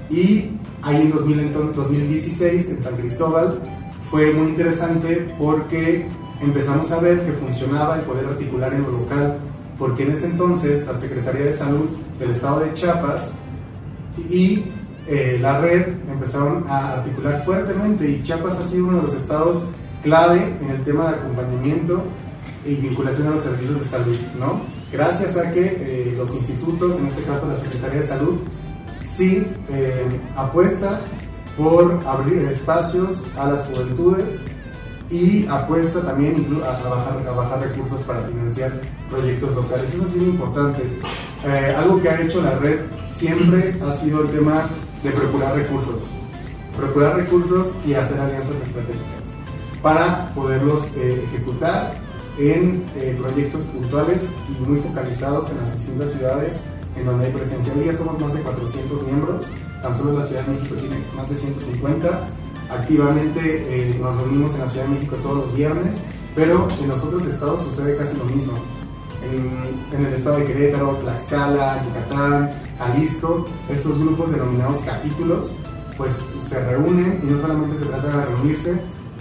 Y 0.09 0.51
ahí 0.81 1.01
en 1.01 1.11
2016, 1.11 2.69
en 2.69 2.81
San 2.81 2.95
Cristóbal, 2.95 3.59
fue 4.09 4.33
muy 4.33 4.49
interesante 4.49 5.27
porque 5.37 6.07
empezamos 6.41 6.91
a 6.91 6.99
ver 6.99 7.23
que 7.25 7.33
funcionaba 7.33 7.99
el 7.99 8.05
poder 8.05 8.25
articular 8.25 8.73
en 8.73 8.83
lo 8.83 8.91
local, 8.91 9.37
porque 9.77 10.03
en 10.03 10.13
ese 10.13 10.25
entonces 10.25 10.87
la 10.87 10.95
Secretaría 10.95 11.45
de 11.45 11.53
Salud 11.53 11.89
del 12.19 12.31
Estado 12.31 12.61
de 12.61 12.73
Chiapas 12.73 13.35
y 14.29 14.63
eh, 15.09 15.39
la 15.41 15.59
red 15.59 15.87
empezaron 16.07 16.65
a 16.67 16.93
articular 16.93 17.43
fuertemente 17.43 18.07
y 18.07 18.21
Chiapas 18.21 18.59
ha 18.59 18.65
sido 18.67 18.85
uno 18.85 18.97
de 18.97 19.03
los 19.03 19.15
estados 19.15 19.63
clave 20.03 20.55
en 20.61 20.69
el 20.69 20.83
tema 20.83 21.09
de 21.09 21.15
acompañamiento 21.15 22.03
y 22.63 22.75
vinculación 22.75 23.27
a 23.27 23.31
los 23.31 23.41
servicios 23.41 23.79
de 23.79 23.85
salud, 23.85 24.17
¿no? 24.39 24.61
Gracias 24.91 25.35
a 25.35 25.51
que 25.51 25.77
eh, 25.79 26.13
los 26.15 26.33
institutos, 26.35 26.97
en 26.99 27.07
este 27.07 27.23
caso 27.23 27.47
la 27.47 27.55
Secretaría 27.55 28.01
de 28.01 28.07
Salud, 28.07 28.37
sí 29.03 29.45
eh, 29.69 30.05
apuesta 30.35 31.01
por 31.57 31.99
abrir 32.05 32.43
espacios 32.43 33.23
a 33.35 33.49
las 33.49 33.61
juventudes 33.61 34.41
y 35.09 35.47
apuesta 35.47 36.01
también 36.01 36.35
a 36.67 36.77
trabajar, 36.77 37.27
a 37.27 37.31
bajar 37.31 37.61
recursos 37.61 37.99
para 38.01 38.21
financiar 38.21 38.79
proyectos 39.09 39.55
locales. 39.55 39.93
Eso 39.93 40.05
es 40.05 40.13
bien 40.13 40.29
importante. 40.29 40.83
Eh, 41.45 41.75
algo 41.75 41.99
que 42.01 42.09
ha 42.09 42.21
hecho 42.21 42.41
la 42.41 42.55
red 42.59 42.81
siempre 43.15 43.73
ha 43.87 43.91
sido 43.93 44.21
el 44.21 44.29
tema 44.29 44.69
de 45.03 45.11
procurar 45.11 45.55
recursos. 45.55 45.95
Procurar 46.77 47.17
recursos 47.17 47.71
y 47.85 47.93
hacer 47.93 48.19
alianzas 48.19 48.55
estratégicas 48.55 49.19
para 49.81 50.33
poderlos 50.33 50.87
eh, 50.97 51.23
ejecutar 51.25 51.91
en 52.37 52.85
eh, 52.95 53.17
proyectos 53.21 53.63
puntuales 53.65 54.23
y 54.49 54.65
muy 54.65 54.79
focalizados 54.79 55.49
en 55.51 55.57
las 55.57 55.73
distintas 55.77 56.11
ciudades 56.11 56.61
en 56.97 57.05
donde 57.05 57.25
hay 57.25 57.31
presencia. 57.31 57.73
Hoy 57.77 57.85
ya 57.85 57.95
somos 57.95 58.19
más 58.19 58.33
de 58.33 58.41
400 58.41 59.03
miembros 59.03 59.47
tan 59.81 59.95
solo 59.95 60.19
la 60.19 60.25
Ciudad 60.25 60.45
de 60.45 60.53
México 60.53 60.75
tiene 60.75 60.97
más 61.15 61.29
de 61.29 61.35
150. 61.35 62.27
Activamente 62.69 63.41
eh, 63.67 63.95
nos 63.99 64.15
reunimos 64.21 64.53
en 64.53 64.59
la 64.61 64.67
Ciudad 64.67 64.85
de 64.85 64.95
México 64.95 65.15
todos 65.21 65.37
los 65.37 65.55
viernes, 65.55 65.97
pero 66.35 66.67
en 66.81 66.87
los 66.87 67.03
otros 67.03 67.25
estados 67.25 67.61
sucede 67.63 67.97
casi 67.97 68.15
lo 68.17 68.25
mismo. 68.25 68.53
En, 69.23 69.97
en 69.97 70.05
el 70.05 70.13
estado 70.13 70.37
de 70.37 70.45
Querétaro, 70.45 70.95
Tlaxcala, 70.97 71.81
Yucatán, 71.83 72.49
Jalisco, 72.77 73.45
estos 73.69 73.99
grupos 73.99 74.31
denominados 74.31 74.79
capítulos, 74.79 75.53
pues 75.97 76.13
se 76.47 76.63
reúnen 76.65 77.19
y 77.23 77.25
no 77.31 77.39
solamente 77.41 77.77
se 77.77 77.85
trata 77.85 78.07
de 78.07 78.25
reunirse, 78.25 78.79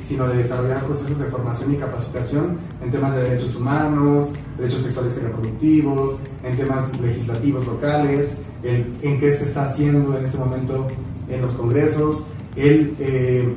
sino 0.08 0.26
de 0.28 0.38
desarrollar 0.38 0.82
procesos 0.84 1.18
de 1.18 1.26
formación 1.26 1.74
y 1.74 1.76
capacitación 1.76 2.56
en 2.82 2.90
temas 2.90 3.14
de 3.14 3.22
derechos 3.24 3.56
humanos, 3.56 4.28
derechos 4.56 4.82
sexuales 4.82 5.14
y 5.18 5.20
reproductivos, 5.20 6.16
en 6.44 6.56
temas 6.56 6.98
legislativos 7.00 7.66
locales, 7.66 8.36
en 8.62 9.20
qué 9.20 9.32
se 9.32 9.44
está 9.44 9.64
haciendo 9.64 10.16
en 10.16 10.24
este 10.24 10.38
momento 10.38 10.86
en 11.28 11.42
los 11.42 11.52
congresos, 11.52 12.24
el, 12.56 12.94
eh, 12.98 13.54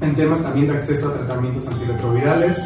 en 0.00 0.14
temas 0.14 0.42
también 0.42 0.66
de 0.66 0.74
acceso 0.74 1.08
a 1.08 1.14
tratamientos 1.14 1.66
antirretrovirales, 1.66 2.58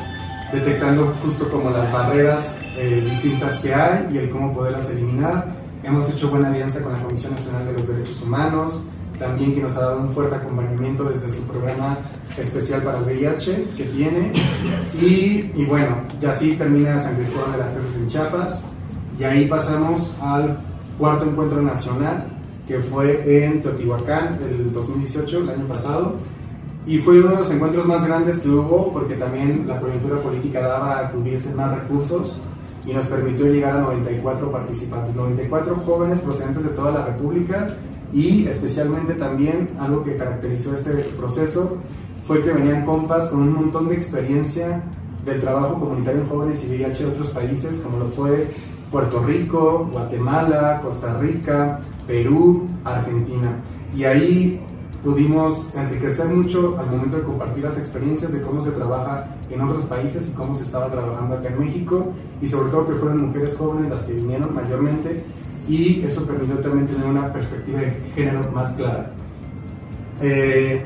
detectando 0.52 1.12
justo 1.22 1.48
como 1.48 1.70
las 1.70 1.90
barreras 1.92 2.55
eh, 2.76 3.08
distintas 3.10 3.58
que 3.60 3.74
hay 3.74 4.06
y 4.12 4.18
el 4.18 4.30
cómo 4.30 4.54
poderlas 4.54 4.90
eliminar. 4.90 5.46
Hemos 5.82 6.08
hecho 6.10 6.28
buena 6.28 6.48
alianza 6.48 6.82
con 6.82 6.92
la 6.92 7.00
Comisión 7.00 7.32
Nacional 7.32 7.66
de 7.66 7.72
los 7.72 7.88
Derechos 7.88 8.22
Humanos, 8.22 8.80
también 9.18 9.54
que 9.54 9.62
nos 9.62 9.76
ha 9.76 9.80
dado 9.80 10.00
un 10.00 10.10
fuerte 10.10 10.36
acompañamiento 10.36 11.04
desde 11.04 11.30
su 11.30 11.42
programa 11.42 11.96
especial 12.36 12.82
para 12.82 12.98
el 12.98 13.04
VIH 13.04 13.68
que 13.76 13.84
tiene. 13.84 14.32
Y, 15.00 15.50
y 15.54 15.64
bueno, 15.66 15.96
ya 16.20 16.30
así 16.30 16.52
termina 16.56 16.98
San 16.98 17.16
Cristóbal 17.16 17.52
de 17.52 17.58
las 17.58 17.70
Casas 17.70 17.94
en 17.96 18.06
Chiapas 18.08 18.64
y 19.18 19.24
ahí 19.24 19.46
pasamos 19.46 20.12
al 20.20 20.58
cuarto 20.98 21.24
encuentro 21.24 21.62
nacional 21.62 22.26
que 22.68 22.80
fue 22.80 23.46
en 23.46 23.62
Teotihuacán 23.62 24.38
el 24.42 24.72
2018, 24.72 25.38
el 25.38 25.48
año 25.50 25.66
pasado. 25.66 26.16
Y 26.86 26.98
fue 26.98 27.20
uno 27.20 27.30
de 27.30 27.36
los 27.36 27.50
encuentros 27.50 27.86
más 27.86 28.06
grandes 28.06 28.40
que 28.40 28.48
hubo 28.48 28.92
porque 28.92 29.14
también 29.14 29.66
la 29.66 29.80
coyuntura 29.80 30.20
política 30.20 30.60
daba 30.60 30.98
a 30.98 31.10
que 31.10 31.16
hubiese 31.16 31.52
más 31.54 31.72
recursos 31.72 32.36
y 32.86 32.92
nos 32.92 33.04
permitió 33.06 33.46
llegar 33.46 33.76
a 33.76 33.80
94 33.80 34.50
participantes, 34.50 35.14
94 35.14 35.76
jóvenes 35.84 36.20
procedentes 36.20 36.62
de 36.62 36.70
toda 36.70 36.92
la 36.92 37.04
República 37.06 37.68
y 38.12 38.46
especialmente 38.46 39.14
también 39.14 39.70
algo 39.78 40.04
que 40.04 40.16
caracterizó 40.16 40.74
este 40.74 40.92
proceso 41.18 41.78
fue 42.24 42.42
que 42.42 42.52
venían 42.52 42.86
compas 42.86 43.28
con 43.28 43.40
un 43.40 43.52
montón 43.52 43.88
de 43.88 43.94
experiencia 43.94 44.82
del 45.24 45.40
trabajo 45.40 45.80
comunitario 45.80 46.22
en 46.22 46.28
jóvenes 46.28 46.62
y 46.64 46.68
VIH 46.68 47.04
de 47.04 47.10
otros 47.10 47.28
países, 47.30 47.78
como 47.80 47.98
lo 47.98 48.06
fue 48.06 48.46
Puerto 48.90 49.20
Rico, 49.20 49.88
Guatemala, 49.92 50.80
Costa 50.82 51.18
Rica, 51.18 51.80
Perú, 52.06 52.68
Argentina. 52.84 53.56
Y 53.94 54.04
ahí 54.04 54.64
pudimos 55.06 55.68
enriquecer 55.76 56.26
mucho 56.26 56.76
al 56.80 56.90
momento 56.90 57.18
de 57.18 57.22
compartir 57.22 57.62
las 57.62 57.78
experiencias 57.78 58.32
de 58.32 58.40
cómo 58.40 58.60
se 58.60 58.72
trabaja 58.72 59.28
en 59.48 59.60
otros 59.60 59.84
países 59.84 60.26
y 60.26 60.32
cómo 60.32 60.52
se 60.52 60.64
estaba 60.64 60.90
trabajando 60.90 61.36
acá 61.36 61.48
en 61.48 61.60
México 61.60 62.12
y 62.42 62.48
sobre 62.48 62.72
todo 62.72 62.88
que 62.88 62.94
fueron 62.94 63.26
mujeres 63.28 63.54
jóvenes 63.56 63.88
las 63.88 64.02
que 64.02 64.14
vinieron 64.14 64.52
mayormente 64.52 65.22
y 65.68 66.04
eso 66.04 66.26
permitió 66.26 66.58
también 66.58 66.88
tener 66.88 67.06
una 67.06 67.32
perspectiva 67.32 67.82
de 67.82 67.92
género 68.16 68.50
más 68.50 68.72
clara. 68.72 69.12
Eh, 70.20 70.82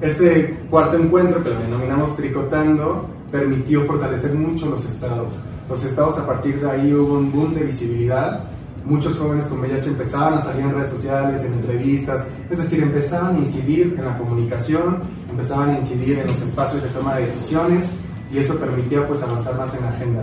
este 0.00 0.56
cuarto 0.70 0.96
encuentro, 0.96 1.42
que 1.42 1.48
lo 1.48 1.58
denominamos 1.58 2.14
Tricotando, 2.14 3.00
permitió 3.32 3.82
fortalecer 3.84 4.32
mucho 4.36 4.66
los 4.66 4.84
estados. 4.84 5.40
Los 5.68 5.82
estados 5.82 6.16
a 6.18 6.24
partir 6.24 6.60
de 6.60 6.70
ahí 6.70 6.94
hubo 6.94 7.14
un 7.14 7.32
boom 7.32 7.52
de 7.52 7.64
visibilidad. 7.64 8.44
Muchos 8.86 9.18
jóvenes 9.18 9.46
con 9.46 9.58
VIH 9.58 9.88
empezaban 9.88 10.34
a 10.34 10.40
salir 10.40 10.64
en 10.64 10.72
redes 10.72 10.90
sociales, 10.90 11.42
en 11.42 11.54
entrevistas, 11.54 12.24
es 12.48 12.58
decir, 12.58 12.84
empezaban 12.84 13.34
a 13.34 13.38
incidir 13.40 13.96
en 13.98 14.04
la 14.04 14.16
comunicación, 14.16 15.00
empezaban 15.28 15.70
a 15.70 15.78
incidir 15.80 16.20
en 16.20 16.28
los 16.28 16.40
espacios 16.40 16.84
de 16.84 16.90
toma 16.90 17.16
de 17.16 17.22
decisiones 17.22 17.90
y 18.32 18.38
eso 18.38 18.56
permitía 18.56 19.04
pues 19.08 19.20
avanzar 19.22 19.56
más 19.58 19.74
en 19.74 19.82
la 19.82 19.88
agenda. 19.90 20.22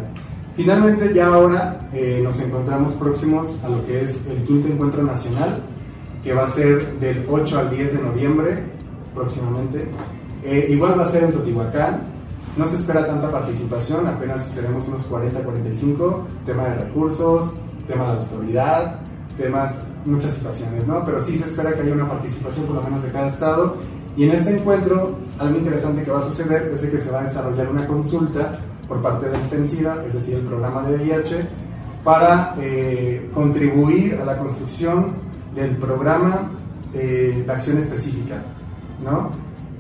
Finalmente, 0.56 1.14
ya 1.14 1.28
ahora 1.28 1.78
eh, 1.92 2.22
nos 2.24 2.40
encontramos 2.40 2.94
próximos 2.94 3.58
a 3.66 3.70
lo 3.70 3.86
que 3.86 4.02
es 4.02 4.18
el 4.30 4.44
quinto 4.44 4.70
encuentro 4.70 5.04
nacional, 5.04 5.62
que 6.24 6.34
va 6.34 6.44
a 6.44 6.48
ser 6.48 7.00
del 7.00 7.26
8 7.30 7.60
al 7.60 7.70
10 7.70 7.98
de 7.98 8.02
noviembre 8.02 8.64
próximamente. 9.14 9.88
Eh, 10.46 10.68
igual 10.70 10.98
va 10.98 11.04
a 11.04 11.10
ser 11.10 11.24
en 11.24 11.34
Totihuacán. 11.34 12.02
No 12.56 12.66
se 12.68 12.78
espera 12.78 13.06
tanta 13.06 13.30
participación, 13.30 14.08
apenas 14.08 14.46
seremos 14.46 14.88
unos 14.88 15.10
40-45, 15.10 16.20
tema 16.46 16.66
de 16.66 16.76
recursos, 16.76 17.52
tema 17.88 18.10
de 18.10 18.14
la 18.14 18.20
autoridad, 18.20 19.00
temas, 19.38 19.80
muchas 20.06 20.32
situaciones, 20.34 20.86
¿no? 20.88 21.04
Pero 21.06 21.20
sí 21.22 21.38
se 21.38 21.46
espera 21.46 21.74
que 21.74 21.82
haya 21.82 21.94
una 21.94 22.08
participación 22.08 22.66
por 22.66 22.76
lo 22.76 22.84
menos 22.84 23.04
de 23.04 23.10
cada 23.10 23.28
estado. 23.28 23.76
Y 24.16 24.26
en 24.26 24.32
este 24.32 24.58
encuentro, 24.58 25.18
algo 25.40 25.58
interesante 25.58 26.04
que 26.04 26.12
va 26.12 26.20
a 26.20 26.24
suceder 26.24 26.72
es 26.74 26.82
de 26.82 26.92
que 26.92 27.00
se 27.00 27.10
va 27.10 27.22
a 27.22 27.24
desarrollar 27.24 27.70
una 27.70 27.88
consulta 27.88 28.60
por 28.88 29.02
parte 29.02 29.30
del 29.30 29.44
CENSIDA, 29.44 30.06
es 30.06 30.14
decir, 30.14 30.36
el 30.36 30.42
programa 30.42 30.84
de 30.84 30.98
VIH, 30.98 31.48
para 32.04 32.56
eh, 32.60 33.30
contribuir 33.34 34.20
a 34.22 34.26
la 34.26 34.38
construcción 34.38 35.14
del 35.56 35.78
programa 35.78 36.52
eh, 36.94 37.44
de 37.46 37.52
acción 37.52 37.78
específica. 37.78 38.36
¿no? 39.04 39.32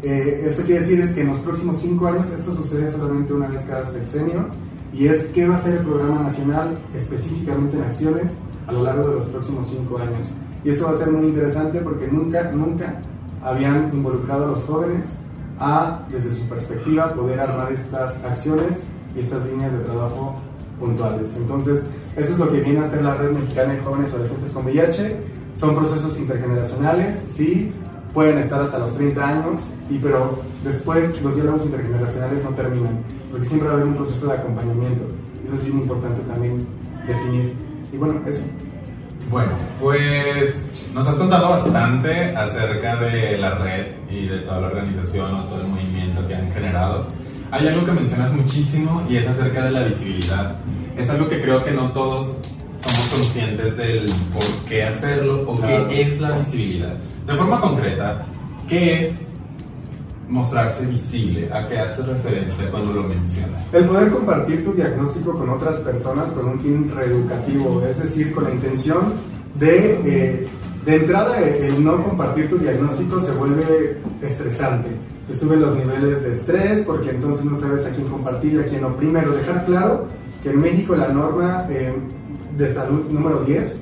Eh, 0.01 0.45
esto 0.47 0.63
quiere 0.63 0.81
decir 0.81 0.99
es 0.99 1.11
que 1.11 1.21
en 1.21 1.29
los 1.29 1.39
próximos 1.39 1.79
cinco 1.79 2.07
años, 2.07 2.29
esto 2.29 2.53
sucede 2.53 2.89
solamente 2.89 3.33
una 3.33 3.47
vez 3.47 3.61
cada 3.61 3.85
sexenio, 3.85 4.47
y 4.93 5.07
es 5.07 5.25
qué 5.25 5.47
va 5.47 5.55
a 5.55 5.57
ser 5.57 5.77
el 5.77 5.85
programa 5.85 6.21
nacional 6.21 6.77
específicamente 6.95 7.77
en 7.77 7.83
acciones 7.83 8.37
a 8.67 8.71
lo 8.71 8.83
largo 8.83 9.09
de 9.09 9.15
los 9.15 9.25
próximos 9.25 9.67
cinco 9.67 9.97
años. 9.97 10.33
Y 10.63 10.69
eso 10.69 10.85
va 10.85 10.91
a 10.91 10.97
ser 10.97 11.11
muy 11.11 11.27
interesante 11.27 11.79
porque 11.79 12.07
nunca, 12.07 12.51
nunca 12.51 13.01
habían 13.41 13.89
involucrado 13.93 14.45
a 14.45 14.47
los 14.49 14.63
jóvenes 14.63 15.15
a, 15.59 16.05
desde 16.09 16.31
su 16.31 16.47
perspectiva, 16.47 17.13
poder 17.13 17.39
armar 17.39 17.71
estas 17.71 18.23
acciones 18.23 18.83
y 19.15 19.19
estas 19.19 19.45
líneas 19.45 19.71
de 19.73 19.79
trabajo 19.79 20.35
puntuales. 20.79 21.35
Entonces, 21.35 21.85
eso 22.15 22.33
es 22.33 22.39
lo 22.39 22.51
que 22.51 22.59
viene 22.61 22.79
a 22.79 22.83
hacer 22.83 23.01
la 23.01 23.15
Red 23.15 23.31
Mexicana 23.31 23.73
de 23.73 23.79
Jóvenes 23.79 24.11
Adolescentes 24.11 24.51
con 24.51 24.65
VIH. 24.65 25.17
Son 25.55 25.75
procesos 25.75 26.17
intergeneracionales, 26.17 27.23
sí, 27.27 27.73
pueden 28.13 28.37
estar 28.37 28.61
hasta 28.61 28.79
los 28.79 28.93
30 28.95 29.27
años, 29.27 29.67
y, 29.89 29.97
pero 29.97 30.39
después 30.63 31.21
los 31.21 31.35
diálogos 31.35 31.65
intergeneracionales 31.65 32.43
no 32.43 32.51
terminan, 32.51 32.99
porque 33.31 33.45
siempre 33.45 33.67
va 33.67 33.73
a 33.73 33.77
haber 33.77 33.87
un 33.89 33.95
proceso 33.95 34.27
de 34.27 34.33
acompañamiento. 34.33 35.07
Eso 35.43 35.55
es 35.55 35.63
bien 35.65 35.79
importante 35.79 36.21
también 36.21 36.65
definir. 37.07 37.53
Y 37.91 37.97
bueno, 37.97 38.21
eso. 38.27 38.43
Bueno, 39.29 39.51
pues 39.81 40.53
nos 40.93 41.07
has 41.07 41.15
contado 41.15 41.49
bastante 41.49 42.35
acerca 42.35 42.97
de 42.97 43.37
la 43.37 43.57
red 43.57 43.87
y 44.09 44.27
de 44.27 44.39
toda 44.39 44.61
la 44.61 44.67
organización 44.67 45.33
o 45.33 45.43
todo 45.45 45.61
el 45.61 45.67
movimiento 45.67 46.27
que 46.27 46.35
han 46.35 46.51
generado. 46.51 47.07
Hay 47.51 47.67
algo 47.67 47.85
que 47.85 47.91
mencionas 47.91 48.31
muchísimo 48.31 49.03
y 49.09 49.17
es 49.17 49.27
acerca 49.27 49.65
de 49.65 49.71
la 49.71 49.83
visibilidad. 49.83 50.55
Es 50.97 51.09
algo 51.09 51.27
que 51.29 51.41
creo 51.41 51.63
que 51.63 51.71
no 51.71 51.91
todos 51.91 52.27
somos 52.27 53.07
conscientes 53.11 53.77
del 53.77 54.05
por 54.33 54.43
qué 54.67 54.83
hacerlo 54.83 55.43
o 55.47 55.59
qué 55.61 56.01
es 56.01 56.19
la 56.21 56.37
visibilidad. 56.37 56.93
De 57.25 57.35
forma 57.35 57.59
concreta, 57.59 58.25
¿qué 58.67 59.05
es 59.05 59.13
mostrarse 60.27 60.85
visible? 60.85 61.51
¿A 61.53 61.67
qué 61.67 61.79
hace 61.79 62.01
referencia 62.03 62.69
cuando 62.71 62.93
lo 62.93 63.03
mencionas? 63.03 63.73
El 63.73 63.85
poder 63.85 64.09
compartir 64.09 64.63
tu 64.63 64.73
diagnóstico 64.73 65.33
con 65.33 65.49
otras 65.49 65.77
personas 65.77 66.31
con 66.31 66.47
un 66.47 66.59
fin 66.59 66.91
reeducativo, 66.93 67.83
es 67.83 67.97
decir, 68.01 68.33
con 68.33 68.45
la 68.45 68.51
intención 68.51 69.13
de, 69.55 69.99
eh, 70.05 70.47
de 70.85 70.95
entrada, 70.95 71.39
el 71.39 71.83
no 71.83 72.03
compartir 72.03 72.49
tu 72.49 72.57
diagnóstico 72.57 73.21
se 73.21 73.31
vuelve 73.31 73.97
estresante 74.21 74.89
te 75.27 75.33
suben 75.33 75.61
los 75.61 75.75
niveles 75.75 76.23
de 76.23 76.31
estrés 76.31 76.81
porque 76.81 77.11
entonces 77.11 77.45
no 77.45 77.55
sabes 77.55 77.85
a 77.85 77.91
quién 77.91 78.07
compartir 78.07 78.53
y 78.53 78.59
a 78.59 78.65
quién 78.65 78.81
no. 78.81 78.95
Primero, 78.95 79.31
dejar 79.31 79.65
claro 79.65 80.07
que 80.41 80.49
en 80.49 80.61
México 80.61 80.95
la 80.95 81.07
norma 81.09 81.65
eh, 81.69 81.93
de 82.57 82.73
salud 82.73 83.09
número 83.09 83.39
10 83.41 83.79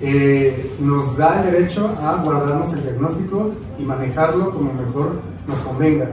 eh, 0.00 0.70
nos 0.80 1.16
da 1.16 1.42
el 1.42 1.52
derecho 1.52 1.88
a 2.00 2.22
guardarnos 2.22 2.72
el 2.72 2.82
diagnóstico 2.82 3.52
y 3.78 3.82
manejarlo 3.82 4.50
como 4.50 4.72
mejor 4.72 5.18
nos 5.46 5.58
convenga. 5.60 6.10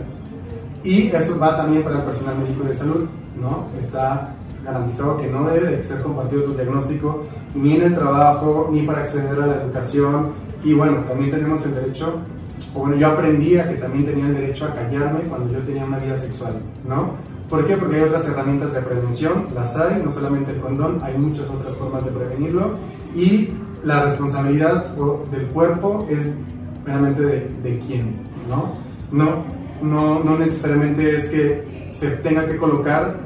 Y 0.84 1.08
eso 1.08 1.40
va 1.40 1.58
también 1.58 1.84
para 1.84 2.00
el 2.00 2.04
personal 2.04 2.38
médico 2.38 2.64
de 2.64 2.74
salud, 2.74 3.06
¿no? 3.40 3.68
Está 3.80 4.36
garantizado 4.64 5.18
que 5.18 5.28
no 5.28 5.46
debe 5.46 5.78
de 5.78 5.84
ser 5.84 6.02
compartido 6.02 6.44
tu 6.44 6.54
diagnóstico 6.54 7.22
ni 7.56 7.76
en 7.76 7.84
el 7.84 7.94
trabajo, 7.94 8.70
ni 8.72 8.84
para 8.84 9.00
acceder 9.00 9.42
a 9.42 9.48
la 9.48 9.56
educación. 9.64 10.30
Y 10.64 10.74
bueno, 10.74 11.04
también 11.04 11.32
tenemos 11.32 11.66
el 11.66 11.76
derecho 11.76 12.20
o 12.74 12.80
bueno, 12.80 12.96
yo 12.96 13.08
aprendía 13.08 13.70
que 13.70 13.76
también 13.76 14.06
tenía 14.06 14.26
el 14.26 14.34
derecho 14.34 14.66
a 14.66 14.74
callarme 14.74 15.22
cuando 15.22 15.54
yo 15.54 15.60
tenía 15.60 15.86
una 15.86 16.00
vida 16.00 16.16
sexual, 16.16 16.54
¿no? 16.88 17.12
¿Por 17.50 17.68
qué? 17.68 17.78
Porque 17.78 17.98
hay 17.98 18.02
otras 18.04 18.26
herramientas 18.26 18.74
de 18.74 18.82
prevención, 18.82 19.46
las 19.54 19.76
hay, 19.76 20.02
no 20.04 20.10
solamente 20.10 20.52
el 20.52 20.60
condón, 20.60 20.98
hay 21.04 21.18
muchas 21.18 21.48
otras 21.50 21.76
formas 21.76 22.04
de 22.04 22.12
prevenirlo 22.12 22.78
y 23.14 23.50
la 23.84 24.04
responsabilidad 24.04 24.86
del 25.32 25.48
cuerpo 25.48 26.08
es 26.10 26.34
meramente 26.86 27.22
de, 27.22 27.48
de 27.64 27.80
quién, 27.80 28.16
¿no? 28.50 28.74
No, 29.12 29.44
no, 29.82 30.24
no 30.24 30.38
necesariamente 30.38 31.18
es 31.18 31.26
que 31.28 31.90
se 31.92 32.12
tenga 32.18 32.48
que 32.48 32.58
colocar 32.58 33.18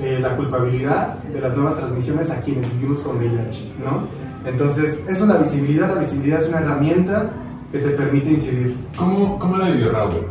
eh, 0.00 0.18
la 0.20 0.36
culpabilidad 0.36 1.14
de 1.24 1.40
las 1.40 1.56
nuevas 1.56 1.76
transmisiones 1.76 2.30
a 2.30 2.40
quienes 2.40 2.70
vivimos 2.74 2.98
con 3.00 3.18
VIH, 3.18 3.72
¿no? 3.84 4.06
Entonces, 4.48 4.98
eso 5.08 5.26
la 5.26 5.38
visibilidad, 5.38 5.88
la 5.88 6.00
visibilidad 6.00 6.40
es 6.40 6.48
una 6.48 6.58
herramienta 6.60 7.30
que 7.72 7.78
te 7.78 7.90
permite 7.90 8.30
incidir. 8.30 8.76
¿Cómo, 8.96 9.38
cómo 9.38 9.58
la 9.58 9.70
vivió 9.70 9.92
Raúl? 9.92 10.26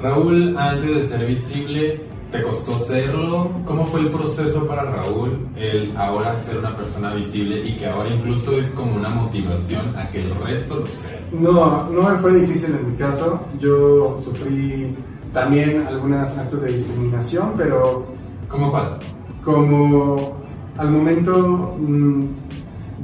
Raúl, 0.00 0.56
antes 0.56 0.94
de 0.94 1.02
ser 1.02 1.26
visible, 1.26 2.00
¿te 2.30 2.42
costó 2.42 2.78
serlo? 2.78 3.50
¿Cómo 3.64 3.86
fue 3.86 4.00
el 4.00 4.10
proceso 4.10 4.66
para 4.66 4.84
Raúl 4.84 5.46
el 5.56 5.96
ahora 5.96 6.36
ser 6.36 6.58
una 6.58 6.76
persona 6.76 7.14
visible 7.14 7.64
y 7.66 7.76
que 7.76 7.86
ahora 7.86 8.10
incluso 8.10 8.52
es 8.58 8.70
como 8.70 8.96
una 8.96 9.08
motivación 9.08 9.96
a 9.96 10.08
que 10.10 10.22
el 10.22 10.34
resto 10.34 10.76
lo 10.76 10.86
sea? 10.86 11.18
No, 11.32 11.88
no 11.90 12.02
me 12.02 12.18
fue 12.18 12.34
difícil 12.34 12.74
en 12.74 12.90
mi 12.90 12.96
caso. 12.96 13.40
Yo 13.58 14.20
sufrí 14.24 14.94
también 15.32 15.86
algunos 15.86 16.30
actos 16.36 16.62
de 16.62 16.72
discriminación, 16.72 17.54
pero... 17.56 18.06
¿Cómo 18.48 18.70
cuál? 18.70 18.98
Como 19.44 20.36
al 20.76 20.90
momento... 20.90 21.76
Mm, 21.78 22.24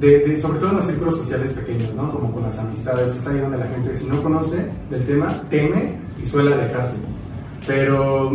de, 0.01 0.41
sobre 0.41 0.59
todo 0.59 0.71
en 0.71 0.77
los 0.77 0.87
círculos 0.87 1.17
sociales 1.17 1.53
pequeños, 1.53 1.95
¿no? 1.95 2.11
Como 2.11 2.33
con 2.33 2.43
las 2.43 2.59
amistades, 2.59 3.15
es 3.15 3.27
ahí 3.27 3.39
donde 3.39 3.59
la 3.59 3.67
gente, 3.67 3.95
si 3.95 4.07
no 4.07 4.21
conoce 4.23 4.69
del 4.91 5.05
tema, 5.05 5.43
teme 5.49 5.99
y 6.23 6.27
suele 6.27 6.53
alejarse. 6.53 6.97
Pero 7.67 8.33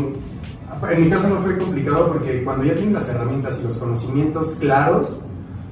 en 0.87 1.03
mi 1.03 1.09
caso 1.09 1.27
no 1.27 1.37
fue 1.37 1.57
complicado 1.57 2.07
porque 2.07 2.43
cuando 2.43 2.63
ya 2.63 2.73
tienes 2.73 2.93
las 2.93 3.09
herramientas 3.09 3.59
y 3.59 3.65
los 3.65 3.77
conocimientos 3.77 4.55
claros, 4.59 5.21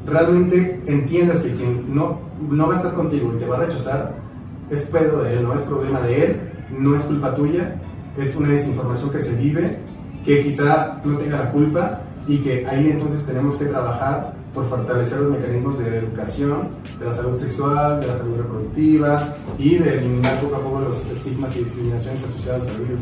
realmente 0.06 0.82
entiendes 0.86 1.40
que 1.40 1.52
quien 1.52 1.94
no, 1.94 2.20
no 2.50 2.68
va 2.68 2.74
a 2.74 2.78
estar 2.78 2.94
contigo 2.94 3.34
y 3.34 3.40
te 3.40 3.46
va 3.46 3.58
a 3.58 3.60
rechazar, 3.62 4.16
es 4.70 4.82
pedo 4.84 5.24
de 5.24 5.34
él, 5.34 5.44
no 5.44 5.54
es 5.54 5.62
problema 5.62 6.02
de 6.02 6.26
él, 6.26 6.42
no 6.78 6.96
es 6.96 7.04
culpa 7.04 7.36
tuya, 7.36 7.76
es 8.18 8.36
una 8.36 8.50
desinformación 8.50 9.10
que 9.12 9.20
se 9.20 9.34
vive, 9.34 9.78
que 10.26 10.44
quizá 10.44 11.00
no 11.06 11.18
tenga 11.18 11.44
la 11.44 11.52
culpa 11.52 12.02
y 12.28 12.40
que 12.40 12.66
ahí 12.68 12.90
entonces 12.90 13.26
tenemos 13.26 13.56
que 13.56 13.66
trabajar 13.66 14.34
por 14.54 14.66
fortalecer 14.66 15.20
los 15.20 15.32
mecanismos 15.32 15.78
de 15.78 16.00
educación, 16.00 16.70
de 17.00 17.06
la 17.06 17.14
salud 17.14 17.38
sexual, 17.38 18.02
de 18.02 18.08
la 18.08 18.18
salud 18.18 18.38
reproductiva 18.38 19.36
y 19.58 19.76
de 19.76 20.00
eliminar 20.00 20.40
poco 20.42 20.56
a 20.56 20.60
poco 20.60 20.80
los 20.82 21.06
estigmas 21.12 21.56
y 21.56 21.60
discriminaciones 21.60 22.24
asociadas 22.24 22.68
al 22.68 22.78
virus. 22.78 23.02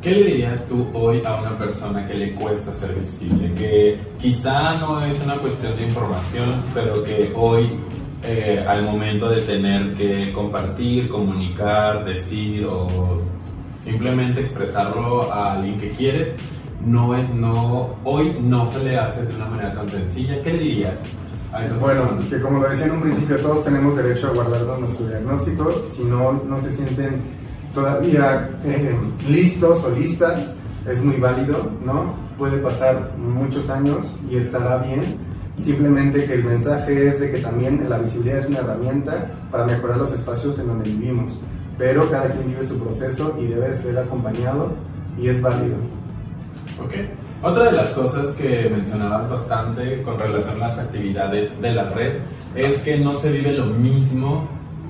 ¿Qué 0.00 0.12
le 0.12 0.24
dirías 0.24 0.66
tú 0.66 0.88
hoy 0.94 1.22
a 1.26 1.42
una 1.42 1.58
persona 1.58 2.06
que 2.06 2.14
le 2.14 2.34
cuesta 2.34 2.72
ser 2.72 2.94
visible? 2.94 3.52
Que 3.52 4.00
quizá 4.18 4.78
no 4.78 5.04
es 5.04 5.20
una 5.22 5.34
cuestión 5.34 5.76
de 5.76 5.88
información, 5.88 6.62
pero 6.72 7.04
que 7.04 7.30
hoy, 7.36 7.68
eh, 8.22 8.64
al 8.66 8.82
momento 8.82 9.28
de 9.28 9.42
tener 9.42 9.92
que 9.92 10.32
compartir, 10.32 11.10
comunicar, 11.10 12.06
decir 12.06 12.64
o 12.64 13.20
simplemente 13.84 14.40
expresarlo 14.40 15.30
a 15.30 15.52
alguien 15.52 15.76
que 15.76 15.90
quieres, 15.90 16.28
no 16.82 17.14
es, 17.14 17.28
no, 17.34 17.98
hoy 18.04 18.38
no 18.40 18.64
se 18.64 18.82
le 18.82 18.98
hace 18.98 19.26
de 19.26 19.34
una 19.34 19.46
manera 19.46 19.74
tan 19.74 19.90
sencilla. 19.90 20.42
¿Qué 20.42 20.54
le 20.54 20.58
dirías? 20.60 20.94
A 21.52 21.66
esa 21.66 21.76
bueno, 21.76 22.08
persona? 22.08 22.30
que 22.30 22.40
como 22.40 22.60
lo 22.60 22.70
decía 22.70 22.86
en 22.86 22.92
un 22.92 23.02
principio, 23.02 23.36
todos 23.36 23.64
tenemos 23.64 23.94
derecho 23.94 24.28
a 24.28 24.30
guardar 24.30 24.78
nuestro 24.78 25.08
diagnóstico. 25.08 25.74
Si 25.90 26.04
no, 26.04 26.32
no 26.32 26.58
se 26.58 26.70
sienten 26.70 27.20
todavía 27.74 28.50
eh, 28.64 28.96
listos 29.28 29.84
o 29.84 29.90
listas, 29.90 30.54
es 30.88 31.02
muy 31.02 31.16
válido, 31.16 31.70
¿no? 31.84 32.14
Puede 32.38 32.58
pasar 32.58 33.12
muchos 33.18 33.68
años 33.68 34.16
y 34.30 34.36
estará 34.36 34.78
bien. 34.78 35.18
Simplemente 35.58 36.24
que 36.24 36.34
el 36.34 36.44
mensaje 36.44 37.08
es 37.08 37.20
de 37.20 37.30
que 37.30 37.38
también 37.38 37.86
la 37.88 37.98
visibilidad 37.98 38.38
es 38.38 38.46
una 38.46 38.60
herramienta 38.60 39.30
para 39.50 39.66
mejorar 39.66 39.98
los 39.98 40.12
espacios 40.12 40.58
en 40.58 40.68
donde 40.68 40.88
vivimos. 40.88 41.44
Pero 41.76 42.10
cada 42.10 42.30
quien 42.30 42.46
vive 42.46 42.64
su 42.64 42.78
proceso 42.78 43.36
y 43.38 43.46
debe 43.46 43.74
ser 43.74 43.98
acompañado 43.98 44.72
y 45.18 45.28
es 45.28 45.42
válido. 45.42 45.76
Ok. 46.82 46.94
Otra 47.42 47.64
de 47.64 47.72
las 47.72 47.92
cosas 47.92 48.34
que 48.36 48.68
mencionabas 48.70 49.28
bastante 49.28 50.02
con 50.02 50.18
relación 50.18 50.56
a 50.56 50.68
las 50.68 50.78
actividades 50.78 51.58
de 51.60 51.72
la 51.72 51.90
red 51.90 52.20
es 52.54 52.78
que 52.82 52.98
no 52.98 53.14
se 53.14 53.32
vive 53.32 53.52
lo 53.52 53.66
mismo 53.66 54.46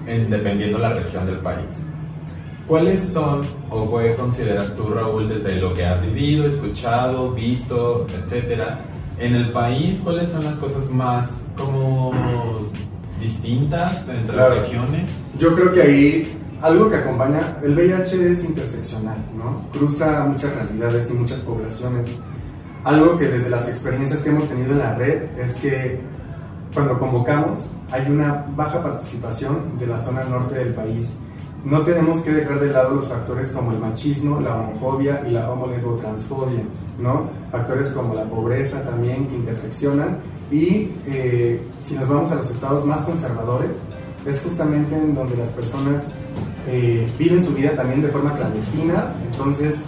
en, 0.07 0.31
dependiendo 0.31 0.79
de 0.79 0.83
la 0.83 0.95
región 0.95 1.27
del 1.27 1.39
país. 1.39 1.87
¿Cuáles 2.71 3.01
son, 3.01 3.41
o 3.69 3.99
qué 3.99 4.15
consideras 4.15 4.73
tú, 4.77 4.85
Raúl, 4.91 5.29
desde 5.29 5.57
lo 5.57 5.75
que 5.75 5.85
has 5.85 6.01
vivido, 6.07 6.47
escuchado, 6.47 7.33
visto, 7.33 8.07
etcétera, 8.23 8.83
en 9.19 9.35
el 9.35 9.51
país, 9.51 9.99
cuáles 10.05 10.31
son 10.31 10.45
las 10.45 10.55
cosas 10.55 10.89
más 10.89 11.29
como 11.57 12.13
distintas 13.21 14.07
entre 14.09 14.35
Claro. 14.37 14.55
regiones? 14.61 15.11
Yo 15.37 15.53
creo 15.57 15.73
que 15.73 15.83
ahí 15.83 16.39
algo 16.63 16.89
que 16.89 16.95
acompaña, 16.95 17.59
el 17.61 17.75
VIH 17.75 18.31
es 18.31 18.45
interseccional, 18.45 19.19
¿no? 19.37 19.63
Cruza 19.77 20.25
muchas 20.29 20.55
realidades 20.55 21.11
y 21.11 21.15
muchas 21.15 21.41
poblaciones. 21.41 22.15
Algo 22.85 23.19
que 23.19 23.27
desde 23.27 23.51
las 23.51 23.67
experiencias 23.69 24.21
que 24.21 24.29
hemos 24.31 24.49
tenido 24.49 24.71
en 24.75 24.79
la 24.79 24.95
red 24.95 25.23
es 25.37 25.57
que 25.57 25.99
cuando 26.73 26.97
convocamos 27.01 27.69
hay 27.91 28.09
una 28.09 28.47
baja 28.55 28.81
participación 28.81 29.77
de 29.77 29.89
la 29.89 29.99
zona 29.99 30.23
norte 30.23 30.55
del 30.55 30.73
país. 30.73 31.17
No 31.65 31.83
tenemos 31.83 32.21
que 32.23 32.33
dejar 32.33 32.59
de 32.61 32.69
lado 32.69 32.95
los 32.95 33.09
factores 33.09 33.51
como 33.51 33.73
el 33.73 33.79
machismo, 33.79 34.41
la 34.41 34.57
homofobia 34.57 35.23
y 35.27 35.31
la 35.33 35.51
homolesbotransfobia, 35.51 36.63
¿no? 36.99 37.27
Factores 37.51 37.89
como 37.89 38.15
la 38.15 38.25
pobreza 38.25 38.83
también 38.83 39.27
que 39.27 39.35
interseccionan. 39.35 40.19
Y 40.51 40.91
eh, 41.07 41.61
si 41.85 41.95
nos 41.95 42.09
vamos 42.09 42.31
a 42.31 42.37
los 42.37 42.51
estados 42.51 42.87
más 42.87 43.03
conservadores, 43.03 43.73
es 44.27 44.41
justamente 44.41 44.95
en 44.95 45.15
donde 45.15 45.37
las 45.37 45.51
personas 45.51 46.09
eh, 46.67 47.07
viven 47.19 47.45
su 47.45 47.53
vida 47.53 47.75
también 47.75 48.03
de 48.03 48.09
forma 48.09 48.35
clandestina, 48.35 49.15
entonces, 49.31 49.81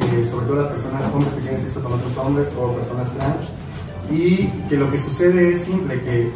eh, 0.00 0.26
sobre 0.30 0.46
todo 0.46 0.56
las 0.56 0.68
personas, 0.68 1.04
hombres 1.12 1.32
que 1.34 1.40
tienen 1.40 1.60
sexo 1.60 1.82
con 1.82 1.94
otros 1.94 2.16
hombres 2.16 2.48
o 2.58 2.72
personas 2.72 3.10
trans, 3.14 3.48
y 4.10 4.46
que 4.68 4.76
lo 4.76 4.90
que 4.90 4.98
sucede 4.98 5.52
es 5.52 5.62
simple, 5.62 6.00
que 6.00 6.30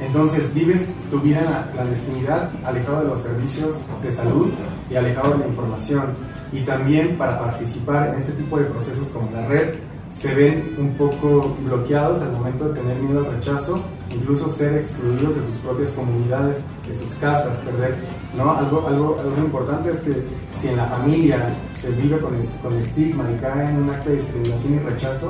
entonces 0.00 0.52
vives 0.52 0.86
tu 1.10 1.20
vida 1.20 1.40
en 1.40 1.50
la 1.50 1.70
clandestinidad, 1.72 2.50
alejado 2.64 3.02
de 3.02 3.08
los 3.08 3.20
servicios 3.20 3.76
de 4.02 4.12
salud 4.12 4.48
y 4.90 4.96
alejado 4.96 5.32
de 5.32 5.38
la 5.38 5.46
información. 5.46 6.04
Y 6.52 6.60
también 6.60 7.16
para 7.16 7.38
participar 7.38 8.08
en 8.08 8.16
este 8.16 8.32
tipo 8.32 8.58
de 8.58 8.64
procesos 8.66 9.08
como 9.08 9.30
la 9.32 9.46
red, 9.46 9.74
se 10.10 10.34
ven 10.34 10.74
un 10.78 10.94
poco 10.94 11.56
bloqueados 11.64 12.22
al 12.22 12.32
momento 12.32 12.68
de 12.68 12.80
tener 12.80 12.96
miedo 12.98 13.26
al 13.26 13.32
rechazo, 13.32 13.80
incluso 14.10 14.48
ser 14.48 14.76
excluidos 14.76 15.36
de 15.36 15.42
sus 15.42 15.56
propias 15.56 15.90
comunidades, 15.92 16.60
de 16.86 16.94
sus 16.94 17.14
casas, 17.16 17.56
perder, 17.58 17.96
¿no? 18.36 18.56
Algo, 18.56 18.86
algo, 18.86 19.16
algo 19.18 19.36
importante 19.38 19.90
es 19.90 20.00
que 20.00 20.22
si 20.60 20.68
en 20.68 20.76
la 20.76 20.86
familia 20.86 21.48
se 21.80 21.90
vive 21.90 22.18
con, 22.18 22.34
con 22.62 22.78
estigma 22.78 23.24
y 23.30 23.40
cae 23.40 23.68
en 23.68 23.82
un 23.82 23.90
acto 23.90 24.10
de 24.10 24.16
discriminación 24.16 24.74
y 24.74 24.78
rechazo, 24.78 25.28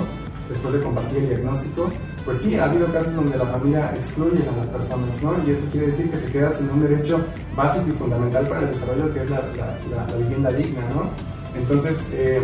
después 0.49 0.75
de 0.75 0.81
compartir 0.81 1.19
el 1.19 1.29
diagnóstico, 1.29 1.89
pues 2.25 2.39
sí, 2.39 2.57
ha 2.57 2.65
habido 2.65 2.87
casos 2.93 3.15
donde 3.15 3.37
la 3.39 3.47
familia 3.47 3.95
excluye 3.97 4.43
a 4.49 4.57
las 4.57 4.67
personas, 4.69 5.23
¿no? 5.23 5.35
Y 5.47 5.51
eso 5.53 5.63
quiere 5.71 5.87
decir 5.89 6.11
que 6.11 6.17
te 6.19 6.33
quedas 6.33 6.57
sin 6.57 6.69
un 6.71 6.81
derecho 6.81 7.21
básico 7.55 7.87
y 7.89 7.93
fundamental 7.93 8.47
para 8.49 8.61
el 8.63 8.69
desarrollo 8.73 9.13
que 9.15 9.23
es 9.23 9.31
la, 9.31 9.41
la- 9.57 9.79
la- 9.97 10.07
la 10.09 10.17
vivienda 10.17 10.51
digna, 10.51 10.81
¿no? 10.95 11.11
Entonces, 11.59 11.99
eh, 12.13 12.41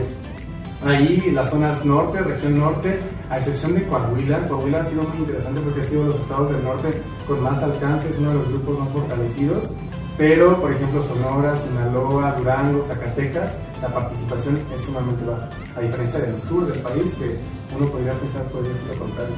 ahí 0.85 1.31
las 1.35 1.51
zonas 1.51 1.85
norte, 1.85 2.21
región 2.21 2.59
norte, 2.59 2.99
a 3.31 3.37
excepción 3.38 3.75
de 3.75 3.85
Coahuila, 3.87 4.45
Coahuila 4.47 4.81
ha 4.81 4.85
sido 4.85 5.03
muy 5.05 5.19
interesante 5.19 5.61
porque 5.61 5.81
ha 5.81 5.85
sido 5.85 6.03
de 6.03 6.09
los 6.09 6.21
estados 6.21 6.51
del 6.53 6.62
norte 6.62 6.88
con 7.27 7.43
más 7.43 7.62
alcance, 7.62 8.09
es 8.11 8.19
uno 8.19 8.29
de 8.31 8.35
los 8.37 8.49
grupos 8.49 8.79
más 8.81 8.88
fortalecidos, 8.91 9.71
pero 10.19 10.61
por 10.61 10.71
ejemplo 10.73 11.03
Sonora, 11.03 11.57
Sinaloa, 11.57 12.33
Durango, 12.38 12.83
Zacatecas, 12.83 13.57
la 13.81 13.88
participación 13.88 14.59
es 14.75 14.81
sumamente 14.83 15.25
baja, 15.25 15.49
a 15.77 15.81
diferencia 15.81 16.21
del 16.21 16.37
sur 16.37 16.67
del 16.67 16.79
país 16.81 17.12
que 17.19 17.37
uno 17.77 17.87
podría 17.87 18.13
pensar 18.15 18.43
podría 18.45 18.75
ser 18.75 18.87
lo 18.89 18.99
contrario. 18.99 19.35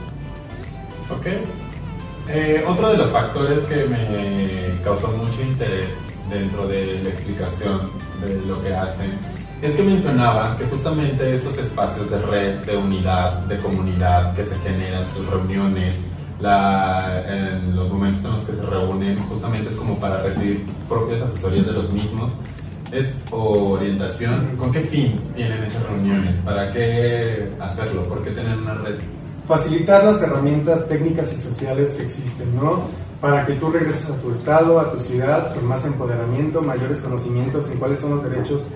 Ok. 1.10 1.26
Eh, 2.28 2.64
otro 2.66 2.88
de 2.90 2.96
los 2.96 3.10
factores 3.10 3.64
que 3.64 3.84
me 3.84 4.82
causó 4.82 5.08
mucho 5.08 5.42
interés 5.42 5.88
dentro 6.30 6.66
de 6.66 7.00
la 7.02 7.10
explicación 7.10 7.90
de 8.22 8.46
lo 8.46 8.62
que 8.62 8.74
hacen 8.74 9.18
es 9.60 9.74
que 9.74 9.82
mencionabas 9.82 10.56
que 10.56 10.64
justamente 10.66 11.36
esos 11.36 11.56
espacios 11.58 12.10
de 12.10 12.18
red, 12.22 12.54
de 12.64 12.76
unidad, 12.76 13.40
de 13.46 13.56
comunidad 13.58 14.34
que 14.34 14.44
se 14.44 14.54
generan, 14.56 15.08
sus 15.08 15.26
reuniones, 15.26 15.94
la, 16.40 17.24
en 17.26 17.74
los 17.76 17.88
momentos 17.88 18.24
en 18.24 18.30
los 18.32 18.40
que 18.40 18.56
se 18.56 18.62
reúnen, 18.62 19.18
justamente 19.18 19.70
es 19.70 19.76
como 19.76 19.98
para 19.98 20.22
recibir 20.22 20.66
propias 20.88 21.22
asesorías 21.22 21.66
de 21.66 21.72
los 21.72 21.90
mismos 21.92 22.30
es, 22.92 23.08
o 23.30 23.72
orientación. 23.72 24.56
¿Con 24.56 24.72
qué 24.72 24.80
fin 24.80 25.20
tienen 25.34 25.64
esas 25.64 25.82
reuniones? 25.84 26.36
¿Para 26.38 26.72
qué 26.72 27.48
hacerlo? 27.60 28.02
¿Por 28.04 28.22
qué 28.22 28.30
tener 28.30 28.56
una 28.58 28.74
red? 28.74 28.98
facilitar 29.46 30.04
las 30.04 30.22
herramientas 30.22 30.88
técnicas 30.88 31.32
y 31.32 31.36
sociales 31.36 31.94
que 31.94 32.04
existen, 32.04 32.56
¿no? 32.56 32.82
Para 33.20 33.44
que 33.46 33.54
tú 33.54 33.70
regreses 33.70 34.10
a 34.10 34.16
tu 34.20 34.30
estado, 34.30 34.80
a 34.80 34.90
tu 34.90 34.98
ciudad, 34.98 35.54
con 35.54 35.66
más 35.66 35.84
empoderamiento, 35.84 36.62
mayores 36.62 37.00
conocimientos 37.00 37.70
en 37.70 37.78
cuáles 37.78 38.00
son 38.00 38.12
los 38.12 38.24
derechos 38.24 38.68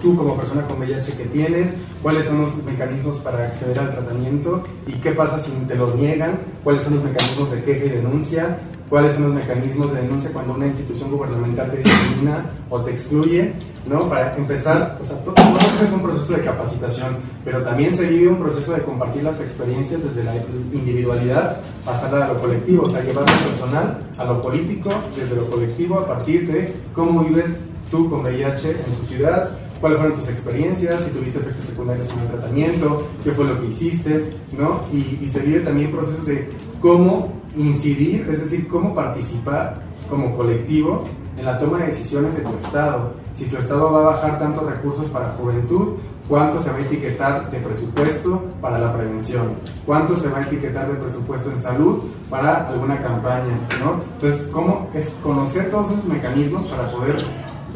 tú 0.00 0.16
como 0.16 0.36
persona 0.36 0.66
con 0.66 0.78
VIH 0.78 1.16
que 1.16 1.24
tienes, 1.24 1.74
cuáles 2.02 2.26
son 2.26 2.42
los 2.42 2.54
mecanismos 2.64 3.18
para 3.18 3.46
acceder 3.46 3.78
al 3.78 3.90
tratamiento 3.90 4.62
y 4.86 4.92
qué 4.92 5.12
pasa 5.12 5.38
si 5.38 5.50
te 5.50 5.74
lo 5.74 5.94
niegan, 5.94 6.38
cuáles 6.64 6.82
son 6.82 6.94
los 6.94 7.04
mecanismos 7.04 7.50
de 7.50 7.62
queja 7.62 7.84
y 7.86 7.88
denuncia, 7.90 8.58
cuáles 8.88 9.14
son 9.14 9.22
los 9.22 9.32
mecanismos 9.32 9.90
de 9.92 10.02
denuncia 10.02 10.30
cuando 10.32 10.52
una 10.52 10.66
institución 10.66 11.10
gubernamental 11.10 11.70
te 11.70 11.78
discrimina 11.78 12.50
o 12.68 12.80
te 12.82 12.90
excluye, 12.90 13.52
¿no? 13.86 14.08
Para 14.08 14.36
empezar, 14.36 14.98
o 15.00 15.04
sea, 15.04 15.16
todo, 15.24 15.34
es 15.82 15.90
un 15.90 16.02
proceso 16.02 16.34
de 16.34 16.42
capacitación, 16.42 17.16
pero 17.42 17.62
también 17.62 17.92
se 17.94 18.06
vive 18.06 18.28
un 18.28 18.38
proceso 18.38 18.72
de 18.72 18.82
compartir 18.82 19.22
las 19.22 19.40
experiencias 19.40 20.02
desde 20.04 20.24
la 20.24 20.34
individualidad, 20.72 21.56
pasarla 21.86 22.26
a 22.26 22.34
lo 22.34 22.40
colectivo, 22.40 22.82
o 22.82 22.88
sea, 22.88 23.02
llevar 23.02 23.24
personal 23.24 23.98
a 24.18 24.24
lo 24.24 24.42
político, 24.42 24.90
desde 25.16 25.36
lo 25.36 25.48
colectivo, 25.48 25.98
a 25.98 26.06
partir 26.06 26.52
de 26.52 26.72
cómo 26.94 27.24
vives 27.24 27.60
tú 27.90 28.10
con 28.10 28.20
VIH 28.20 28.70
en 28.70 28.96
tu 28.96 29.06
ciudad, 29.06 29.50
cuáles 29.82 29.98
fueron 29.98 30.16
tus 30.16 30.28
experiencias, 30.28 31.00
si 31.00 31.10
tuviste 31.10 31.40
efectos 31.40 31.66
secundarios 31.66 32.08
en 32.10 32.20
el 32.20 32.28
tratamiento, 32.28 33.08
qué 33.22 33.32
fue 33.32 33.44
lo 33.44 33.60
que 33.60 33.66
hiciste, 33.66 34.32
¿no? 34.56 34.80
Y, 34.92 35.18
y 35.20 35.28
se 35.28 35.40
vive 35.40 35.60
también 35.60 35.90
procesos 35.90 36.24
de 36.24 36.48
cómo 36.80 37.32
incidir, 37.56 38.22
es 38.30 38.40
decir, 38.40 38.68
cómo 38.68 38.94
participar 38.94 39.74
como 40.08 40.36
colectivo 40.36 41.04
en 41.36 41.44
la 41.44 41.58
toma 41.58 41.78
de 41.78 41.86
decisiones 41.86 42.34
de 42.36 42.42
tu 42.42 42.54
Estado. 42.54 43.14
Si 43.36 43.44
tu 43.46 43.56
Estado 43.56 43.90
va 43.92 44.00
a 44.00 44.10
bajar 44.12 44.38
tantos 44.38 44.64
recursos 44.64 45.06
para 45.06 45.30
juventud, 45.30 45.94
¿cuánto 46.28 46.60
se 46.62 46.70
va 46.70 46.76
a 46.76 46.80
etiquetar 46.82 47.50
de 47.50 47.58
presupuesto 47.58 48.44
para 48.60 48.78
la 48.78 48.92
prevención? 48.96 49.54
¿Cuánto 49.84 50.16
se 50.16 50.28
va 50.28 50.38
a 50.38 50.42
etiquetar 50.42 50.88
de 50.88 50.94
presupuesto 50.94 51.50
en 51.50 51.58
salud 51.58 52.04
para 52.30 52.68
alguna 52.68 53.00
campaña? 53.00 53.58
¿no? 53.80 54.00
Entonces, 54.14 54.46
¿cómo 54.52 54.88
es 54.94 55.10
conocer 55.22 55.70
todos 55.70 55.90
esos 55.90 56.04
mecanismos 56.04 56.66
para 56.66 56.90
poder 56.92 57.16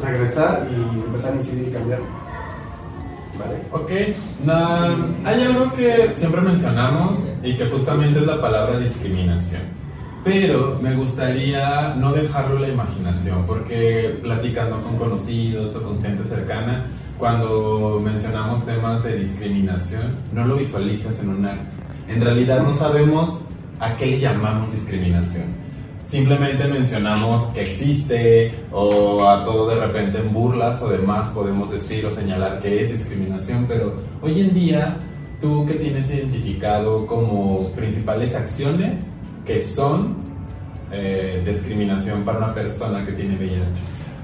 regresar 0.01 0.67
y 0.71 0.99
empezar 0.99 1.33
a 1.33 1.35
incidir 1.35 1.67
y 1.69 1.71
cambiar? 1.71 1.99
¿Vale? 3.39 3.55
Ok, 3.71 3.91
hay 5.25 5.43
algo 5.43 5.71
que 5.73 6.11
siempre 6.17 6.41
mencionamos 6.41 7.17
y 7.43 7.53
que 7.55 7.65
justamente 7.65 8.19
es 8.19 8.25
la 8.25 8.41
palabra 8.41 8.79
discriminación. 8.79 9.61
Pero 10.23 10.77
me 10.81 10.95
gustaría 10.95 11.95
no 11.95 12.11
dejarlo 12.11 12.57
a 12.57 12.61
la 12.61 12.67
imaginación, 12.69 13.45
porque 13.45 14.19
platicando 14.21 14.81
con 14.81 14.97
conocidos 14.97 15.75
o 15.75 15.83
con 15.83 16.01
gente 16.01 16.27
cercana, 16.27 16.83
cuando 17.17 17.99
mencionamos 18.03 18.65
temas 18.65 19.03
de 19.03 19.17
discriminación, 19.17 20.17
no 20.33 20.45
lo 20.45 20.55
visualizas 20.57 21.17
en 21.19 21.29
un 21.29 21.45
acto. 21.45 21.75
En 22.07 22.21
realidad 22.21 22.61
no 22.61 22.75
sabemos 22.75 23.39
a 23.79 23.95
qué 23.95 24.07
le 24.07 24.19
llamamos 24.19 24.71
discriminación 24.73 25.66
simplemente 26.07 26.65
mencionamos 26.67 27.53
que 27.53 27.61
existe 27.61 28.51
o 28.71 29.27
a 29.27 29.43
todo 29.43 29.69
de 29.69 29.75
repente 29.75 30.19
en 30.19 30.33
burlas 30.33 30.81
o 30.81 30.89
demás 30.89 31.29
podemos 31.29 31.69
decir 31.69 32.05
o 32.05 32.11
señalar 32.11 32.61
que 32.61 32.85
es 32.85 32.91
discriminación, 32.91 33.65
pero 33.67 33.97
hoy 34.21 34.39
en 34.39 34.53
día 34.53 34.97
tú 35.41 35.65
que 35.65 35.73
tienes 35.73 36.09
identificado 36.09 37.05
como 37.05 37.69
principales 37.73 38.33
acciones 38.33 39.03
que 39.45 39.63
son 39.63 40.15
eh, 40.91 41.43
discriminación 41.45 42.23
para 42.23 42.37
una 42.37 42.53
persona 42.53 43.05
que 43.05 43.11
tiene 43.11 43.35
VIH. 43.35 43.81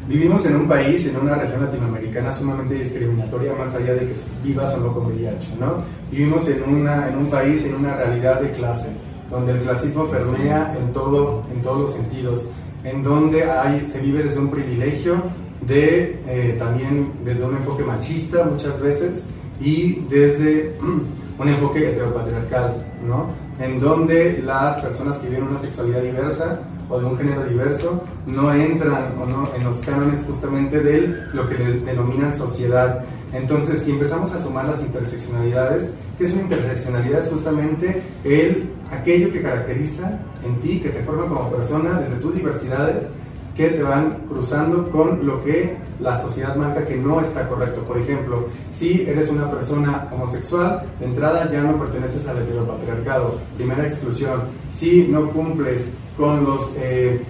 Vivimos 0.08 0.46
en 0.46 0.56
un 0.56 0.68
país, 0.68 1.06
en 1.06 1.18
una 1.18 1.36
región 1.36 1.64
latinoamericana 1.64 2.34
sumamente 2.34 2.76
discriminatoria, 2.76 3.54
más 3.54 3.74
allá 3.74 3.94
de 3.94 4.08
que 4.08 4.16
vivas 4.44 4.74
o 4.76 4.82
no 4.82 4.94
con 4.94 5.06
VIH, 5.06 5.56
¿no? 5.60 5.78
Vivimos 6.12 6.46
en, 6.50 6.64
una, 6.64 7.08
en 7.08 7.18
un 7.18 7.28
país, 7.28 7.64
en 7.64 7.76
una 7.76 7.96
realidad 7.96 8.42
de 8.42 8.52
clase 8.52 8.90
donde 9.30 9.54
el 9.54 9.60
clasismo 9.60 10.06
permea 10.06 10.76
en, 10.80 10.94
todo, 10.94 11.44
en 11.54 11.62
todos 11.62 11.82
los 11.82 11.94
sentidos, 11.94 12.48
en 12.84 13.04
donde 13.04 13.50
hay, 13.50 13.86
se 13.88 14.00
vive 14.00 14.24
desde 14.24 14.40
un 14.40 14.50
privilegio, 14.50 15.24
de, 15.68 16.20
eh, 16.28 16.56
también 16.60 17.12
desde 17.24 17.46
un 17.46 17.56
enfoque 17.56 17.84
machista 17.84 18.44
muchas 18.44 18.82
veces 18.82 19.26
y 19.62 20.02
desde 20.10 20.76
un 21.40 21.50
enfoque 21.50 21.90
heteropatriarcal, 21.90 22.86
¿no? 23.08 23.28
en 23.60 23.80
donde 23.80 24.42
las 24.44 24.80
personas 24.82 25.18
que 25.18 25.30
viven 25.30 25.44
una 25.44 25.60
sexualidad 25.60 26.02
diversa 26.02 26.60
o 26.90 27.00
de 27.00 27.06
un 27.06 27.18
género 27.18 27.44
diverso 27.46 28.02
no 28.28 28.54
entran 28.54 29.14
o 29.22 29.26
no 29.26 29.50
en 29.56 29.64
los 29.64 29.78
cánones 29.80 30.24
justamente 30.28 30.80
de 30.80 31.16
lo 31.34 31.48
que 31.48 31.56
denominan 31.56 32.34
sociedad. 32.34 33.04
Entonces, 33.34 33.82
si 33.82 33.92
empezamos 33.92 34.32
a 34.32 34.40
sumar 34.40 34.66
las 34.66 34.82
interseccionalidades, 34.82 35.90
¿qué 36.18 36.26
es 36.26 36.34
una 36.34 36.44
interseccionalidad? 36.44 37.20
Es 37.20 37.30
justamente 37.30 38.02
el, 38.24 38.70
aquello 38.92 39.32
que 39.32 39.42
caracteriza 39.42 40.20
en 40.46 40.60
ti, 40.60 40.80
que 40.80 40.90
te 40.90 41.02
forma 41.04 41.28
como 41.28 41.50
persona 41.50 42.00
desde 42.00 42.16
tus 42.16 42.36
diversidades, 42.36 43.10
que 43.56 43.70
te 43.70 43.84
van 43.84 44.18
cruzando 44.28 44.90
con 44.90 45.26
lo 45.26 45.44
que 45.44 45.78
la 46.00 46.20
sociedad 46.20 46.56
marca 46.56 46.84
que 46.84 46.98
no 46.98 47.22
está 47.22 47.48
correcto. 47.48 47.84
Por 47.84 47.98
ejemplo, 48.00 48.48
si 48.72 49.02
eres 49.02 49.30
una 49.30 49.50
persona 49.50 50.08
homosexual, 50.12 50.84
de 51.00 51.06
entrada 51.06 51.50
ya 51.52 51.62
no 51.62 51.78
perteneces 51.78 52.28
al 52.28 52.40
heteropatriarcado, 52.40 53.36
primera 53.56 53.86
exclusión. 53.86 54.42
Si 54.72 55.08
no 55.08 55.30
cumples 55.32 55.88
con, 56.18 56.44
los, 56.44 56.70
eh, 56.78 57.22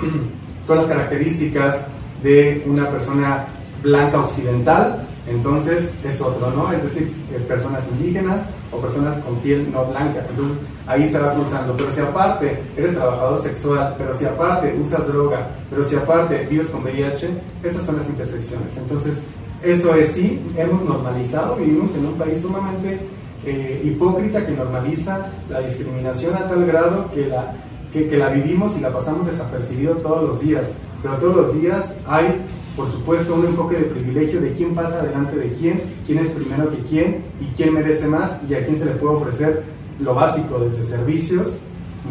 con 0.66 0.76
las 0.76 0.86
características 0.86 1.86
de 2.22 2.64
una 2.66 2.90
persona 2.90 3.46
blanca 3.82 4.20
occidental, 4.20 5.06
entonces 5.28 5.88
es 6.04 6.20
otro, 6.20 6.50
¿no? 6.50 6.72
Es 6.72 6.82
decir, 6.82 7.12
eh, 7.32 7.38
personas 7.48 7.84
indígenas 7.88 8.42
o 8.72 8.78
personas 8.78 9.18
con 9.18 9.36
piel 9.36 9.70
no 9.72 9.84
blanca. 9.86 10.24
Entonces 10.30 10.58
ahí 10.86 11.08
se 11.08 11.18
va 11.18 11.34
cruzando. 11.34 11.76
Pero 11.76 11.92
si 11.92 12.00
aparte 12.00 12.62
eres 12.76 12.94
trabajador 12.94 13.38
sexual, 13.40 13.94
pero 13.98 14.14
si 14.14 14.24
aparte 14.24 14.76
usas 14.80 15.06
droga, 15.06 15.48
pero 15.68 15.82
si 15.82 15.96
aparte 15.96 16.46
vives 16.48 16.68
con 16.68 16.82
VIH, 16.84 17.28
esas 17.64 17.82
son 17.82 17.96
las 17.96 18.08
intersecciones. 18.08 18.76
Entonces, 18.76 19.14
eso 19.62 19.94
es 19.94 20.12
sí, 20.12 20.44
hemos 20.56 20.82
normalizado, 20.82 21.56
vivimos 21.56 21.90
en 21.94 22.06
un 22.06 22.14
país 22.14 22.40
sumamente 22.40 23.00
eh, 23.44 23.80
hipócrita 23.84 24.44
que 24.46 24.52
normaliza 24.52 25.30
la 25.48 25.60
discriminación 25.60 26.36
a 26.36 26.46
tal 26.46 26.66
grado 26.66 27.10
que 27.12 27.26
la, 27.26 27.52
que, 27.96 28.08
que 28.08 28.16
la 28.16 28.28
vivimos 28.28 28.76
y 28.76 28.80
la 28.80 28.92
pasamos 28.92 29.26
desapercibido 29.26 29.94
todos 29.96 30.28
los 30.28 30.40
días. 30.40 30.66
Pero 31.02 31.16
todos 31.16 31.36
los 31.36 31.60
días 31.60 31.92
hay 32.06 32.42
por 32.76 32.90
supuesto, 32.90 33.34
un 33.34 33.46
enfoque 33.46 33.76
de 33.76 33.84
privilegio 33.84 34.38
de 34.38 34.52
quién 34.52 34.74
pasa 34.74 35.02
delante 35.02 35.34
de 35.34 35.48
quién, 35.54 35.80
quién 36.04 36.18
es 36.18 36.28
primero 36.28 36.70
que 36.70 36.76
quién 36.82 37.22
y 37.40 37.46
quién 37.56 37.72
merece 37.72 38.06
más 38.06 38.38
y 38.46 38.54
a 38.54 38.62
quién 38.64 38.76
se 38.76 38.84
le 38.84 38.90
puede 38.92 39.16
ofrecer 39.16 39.62
lo 39.98 40.14
básico, 40.14 40.58
desde 40.58 40.84
servicios 40.84 41.58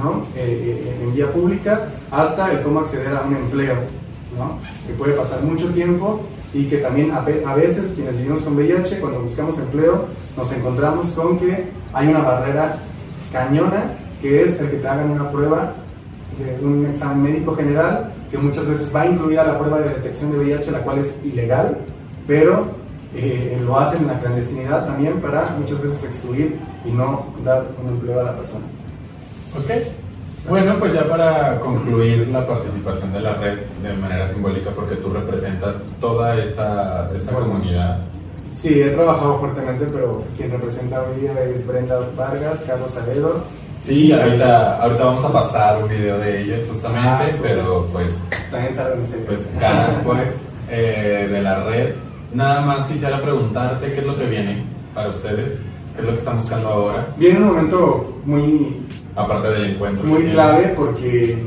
¿no? 0.01 0.25
Eh, 0.35 0.83
eh, 0.83 1.03
en 1.03 1.13
vía 1.13 1.31
pública 1.31 1.87
hasta 2.09 2.51
el 2.51 2.61
cómo 2.61 2.79
acceder 2.79 3.13
a 3.13 3.21
un 3.21 3.35
empleo, 3.35 3.75
¿no? 4.37 4.57
que 4.87 4.93
puede 4.93 5.13
pasar 5.13 5.43
mucho 5.43 5.69
tiempo 5.69 6.21
y 6.51 6.65
que 6.65 6.77
también 6.77 7.11
a, 7.11 7.21
veces 7.21 7.91
quienes 7.93 8.17
vivimos 8.17 8.41
con 8.41 8.55
VIH, 8.55 8.99
cuando 8.99 9.21
buscamos 9.21 9.59
empleo, 9.59 10.05
nos 10.35 10.51
encontramos 10.51 11.11
con 11.11 11.37
que 11.37 11.65
hay 11.93 12.07
una 12.07 12.19
barrera 12.19 12.77
cañona 13.31 13.93
que 14.21 14.43
es 14.43 14.59
el 14.59 14.69
que 14.69 14.77
te 14.77 14.87
hagan 14.87 15.11
una 15.11 15.31
prueba 15.31 15.73
de 16.37 16.65
un 16.65 16.85
examen 16.85 17.23
médico 17.23 17.55
general, 17.55 18.11
que 18.29 18.37
muchas 18.37 18.67
veces 18.67 18.93
va 18.93 19.05
incluida 19.05 19.45
la 19.45 19.57
prueba 19.57 19.79
de 19.79 19.89
detección 19.89 20.31
de 20.31 20.39
VIH, 20.39 20.71
la 20.71 20.79
cual 20.79 20.99
es 20.99 21.13
ilegal, 21.23 21.77
pero 22.27 22.67
eh, 23.13 23.57
lo 23.63 23.79
hacen 23.79 24.01
en 24.01 24.07
la 24.07 24.19
clandestinidad 24.19 24.85
también 24.85 25.21
para 25.21 25.51
muchas 25.57 25.81
veces 25.81 26.03
excluir 26.03 26.57
y 26.83 26.91
no 26.91 27.27
dar 27.43 27.65
un 27.81 27.89
empleo 27.89 28.19
a 28.19 28.23
la 28.23 28.35
persona. 28.35 28.65
Ok. 29.57 29.71
Bueno, 30.49 30.77
pues 30.77 30.93
ya 30.93 31.07
para 31.09 31.59
concluir 31.59 32.27
la 32.27 32.45
participación 32.45 33.11
de 33.13 33.21
la 33.21 33.33
red 33.35 33.57
de 33.81 33.93
manera 33.93 34.27
simbólica, 34.27 34.69
porque 34.75 34.95
tú 34.95 35.11
representas 35.11 35.75
toda 35.99 36.35
esta, 36.35 37.09
esta 37.15 37.33
comunidad. 37.33 37.99
Sí, 38.55 38.81
he 38.81 38.89
trabajado 38.89 39.37
fuertemente, 39.37 39.85
pero 39.91 40.23
quien 40.37 40.51
representa 40.51 41.01
hoy 41.01 41.21
día 41.21 41.33
es 41.45 41.65
Brenda 41.65 41.99
Vargas, 42.15 42.63
Carlos 42.67 42.95
Aredo 42.95 43.43
Sí, 43.85 44.11
ahorita, 44.11 44.81
ahorita 44.81 45.03
vamos 45.03 45.25
a 45.25 45.31
pasar 45.31 45.83
un 45.83 45.87
video 45.87 46.17
de 46.17 46.41
ellos 46.41 46.63
justamente, 46.67 47.07
ah, 47.07 47.39
pero 47.39 47.85
pues... 47.91 48.07
También 48.49 48.73
saben 48.73 49.03
Pues 49.27 49.39
ganas 49.59 49.93
pues 50.03 50.27
eh, 50.71 51.27
de 51.31 51.41
la 51.43 51.63
red. 51.65 51.93
Nada 52.33 52.61
más 52.61 52.87
quisiera 52.87 53.21
preguntarte 53.21 53.91
qué 53.91 53.99
es 53.99 54.05
lo 54.07 54.17
que 54.17 54.25
viene 54.25 54.65
para 54.95 55.09
ustedes, 55.09 55.59
qué 55.93 56.01
es 56.01 56.03
lo 56.03 56.13
que 56.13 56.17
están 56.17 56.37
buscando 56.37 56.67
ahora. 56.67 57.07
Viene 57.17 57.37
un 57.37 57.45
momento 57.45 58.19
muy... 58.25 58.81
Aparte 59.15 59.49
del 59.49 59.75
encuentro. 59.75 60.03
Muy 60.03 60.23
clave 60.29 60.73
porque 60.75 61.37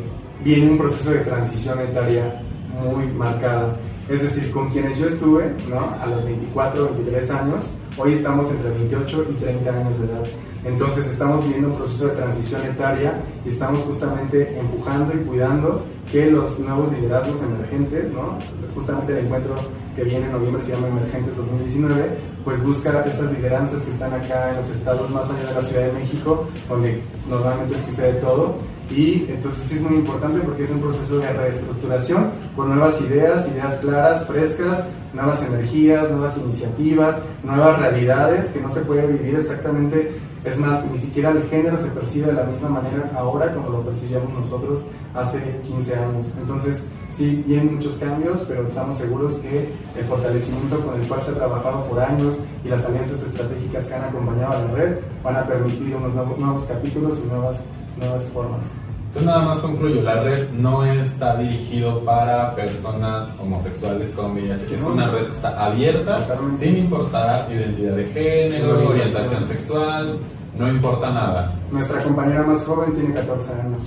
viene 0.44 0.70
un 0.70 0.78
proceso 0.78 1.10
de 1.10 1.18
transición 1.18 1.80
etaria 1.80 2.40
muy 2.68 3.06
marcada. 3.06 3.76
Es 4.08 4.22
decir, 4.22 4.50
con 4.50 4.70
quienes 4.70 4.98
yo 4.98 5.06
estuve, 5.06 5.54
¿no? 5.68 5.90
A 6.00 6.06
los 6.06 6.24
24, 6.24 6.84
23 6.94 7.30
años, 7.30 7.76
hoy 7.98 8.14
estamos 8.14 8.50
entre 8.50 8.70
28 8.70 9.26
y 9.30 9.34
30 9.34 9.70
años 9.70 9.98
de 9.98 10.06
edad. 10.06 10.24
Entonces 10.64 11.06
estamos 11.06 11.44
viviendo 11.44 11.68
un 11.68 11.76
proceso 11.76 12.08
de 12.08 12.14
transición 12.14 12.62
etaria 12.62 13.14
y 13.44 13.48
estamos 13.48 13.80
justamente 13.82 14.58
empujando 14.58 15.14
y 15.14 15.24
cuidando 15.24 15.82
que 16.10 16.30
los 16.30 16.58
nuevos 16.58 16.92
liderazgos 16.92 17.42
emergentes, 17.42 18.10
¿no? 18.12 18.38
justamente 18.74 19.12
el 19.12 19.26
encuentro 19.26 19.54
que 19.94 20.04
viene 20.04 20.26
en 20.26 20.32
noviembre 20.32 20.62
se 20.62 20.72
llama 20.72 20.88
Emergentes 20.88 21.36
2019, 21.36 22.10
pues 22.44 22.62
busca 22.62 23.02
esas 23.02 23.32
lideranzas 23.32 23.82
que 23.82 23.90
están 23.90 24.12
acá 24.12 24.50
en 24.50 24.56
los 24.56 24.70
estados 24.70 25.10
más 25.10 25.28
allá 25.28 25.48
de 25.48 25.54
la 25.54 25.62
Ciudad 25.62 25.86
de 25.86 25.92
México, 25.92 26.46
donde 26.68 27.02
normalmente 27.28 27.74
sucede 27.82 28.14
todo, 28.14 28.54
Y 28.90 29.26
entonces 29.28 29.64
sí 29.64 29.74
es 29.76 29.82
muy 29.82 29.98
importante 29.98 30.40
porque 30.40 30.62
es 30.62 30.70
un 30.70 30.80
proceso 30.80 31.18
de 31.18 31.32
reestructuración 31.32 32.30
con 32.56 32.68
nuevas 32.68 33.00
ideas, 33.02 33.46
ideas 33.48 33.74
claras, 33.76 34.26
frescas, 34.26 34.84
nuevas 35.12 35.42
energías, 35.42 36.10
nuevas 36.10 36.36
iniciativas, 36.36 37.20
nuevas 37.42 37.78
realidades 37.78 38.46
que 38.46 38.60
no 38.60 38.70
se 38.70 38.80
puede 38.80 39.06
vivir 39.06 39.36
exactamente. 39.36 40.12
Es 40.44 40.56
más, 40.56 40.84
ni 40.86 40.96
siquiera 40.96 41.30
el 41.30 41.42
género 41.44 41.76
se 41.78 41.88
percibe 41.88 42.28
de 42.28 42.34
la 42.34 42.44
misma 42.44 42.68
manera 42.68 43.10
ahora 43.14 43.52
como 43.52 43.70
lo 43.70 43.82
percibíamos 43.82 44.32
nosotros 44.32 44.84
hace 45.14 45.38
15 45.66 45.96
años. 45.96 46.32
Entonces, 46.40 46.86
sí, 47.10 47.42
vienen 47.46 47.74
muchos 47.74 47.96
cambios, 47.96 48.44
pero 48.46 48.62
estamos 48.62 48.96
seguros 48.96 49.34
que 49.36 49.68
el 49.98 50.04
fortalecimiento 50.06 50.78
con 50.80 51.00
el 51.00 51.06
cual 51.08 51.20
se 51.22 51.32
ha 51.32 51.34
trabajado 51.34 51.84
por 51.84 52.00
años 52.00 52.38
y 52.64 52.68
las 52.68 52.84
alianzas 52.84 53.22
estratégicas 53.22 53.86
que 53.86 53.94
han 53.94 54.04
acompañado 54.04 54.52
a 54.52 54.62
la 54.62 54.74
red 54.74 54.96
van 55.22 55.36
a 55.36 55.42
permitir 55.42 55.94
unos 55.96 56.14
nuevos, 56.14 56.38
nuevos 56.38 56.64
capítulos 56.64 57.18
y 57.22 57.28
nuevas, 57.28 57.60
nuevas 57.98 58.24
formas. 58.24 58.66
Entonces 59.08 59.26
nada 59.26 59.42
más 59.46 59.58
concluyo, 59.60 60.02
la 60.02 60.20
red 60.22 60.50
no 60.50 60.84
está 60.84 61.36
dirigido 61.36 62.04
para 62.04 62.54
personas 62.54 63.28
homosexuales 63.40 64.10
con 64.10 64.32
VIH, 64.32 64.74
es 64.74 64.82
No. 64.82 64.88
una 64.88 65.08
red 65.10 65.26
que 65.26 65.32
está 65.32 65.64
abierta 65.64 66.18
Totalmente. 66.26 66.64
sin 66.66 66.76
importar 66.76 67.50
identidad 67.50 67.96
de 67.96 68.04
género, 68.12 68.68
Orientación. 68.88 68.90
orientación 68.90 69.48
sexual, 69.48 70.18
no 70.58 70.68
importa 70.68 71.10
nada. 71.10 71.54
Nuestra 71.70 72.02
compañera 72.02 72.42
más 72.42 72.64
joven 72.64 72.92
tiene 72.94 73.14
14 73.14 73.52
años, 73.60 73.82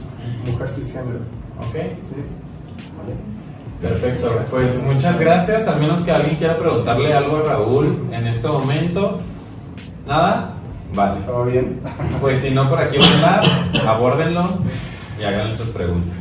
mujer 0.45 0.67
cisgénero. 0.69 1.19
¿Ok? 1.60 1.74
¿sí? 1.76 2.15
Perfecto, 3.82 4.30
pues 4.52 4.84
muchas 4.84 5.19
gracias, 5.19 5.67
al 5.67 5.80
menos 5.80 6.00
que 6.02 6.12
alguien 6.12 6.36
quiera 6.38 6.58
preguntarle 6.58 7.13
algo 7.13 7.38
a 7.38 7.41
Raúl 7.41 8.08
en 8.12 8.28
este 8.28 8.47
momento. 8.47 9.19
¿Nada? 10.08 10.56
Vale. 10.93 11.21
¿Todo 11.25 11.45
bien? 11.45 11.80
Pues 12.19 12.41
si 12.41 12.51
no, 12.51 12.69
por 12.69 12.80
aquí 12.80 12.97
va 12.97 13.06
a 13.06 13.39
andar, 13.39 13.88
abórdenlo 13.88 14.49
y 15.19 15.23
háganle 15.23 15.56
sus 15.56 15.69
preguntas. 15.69 16.17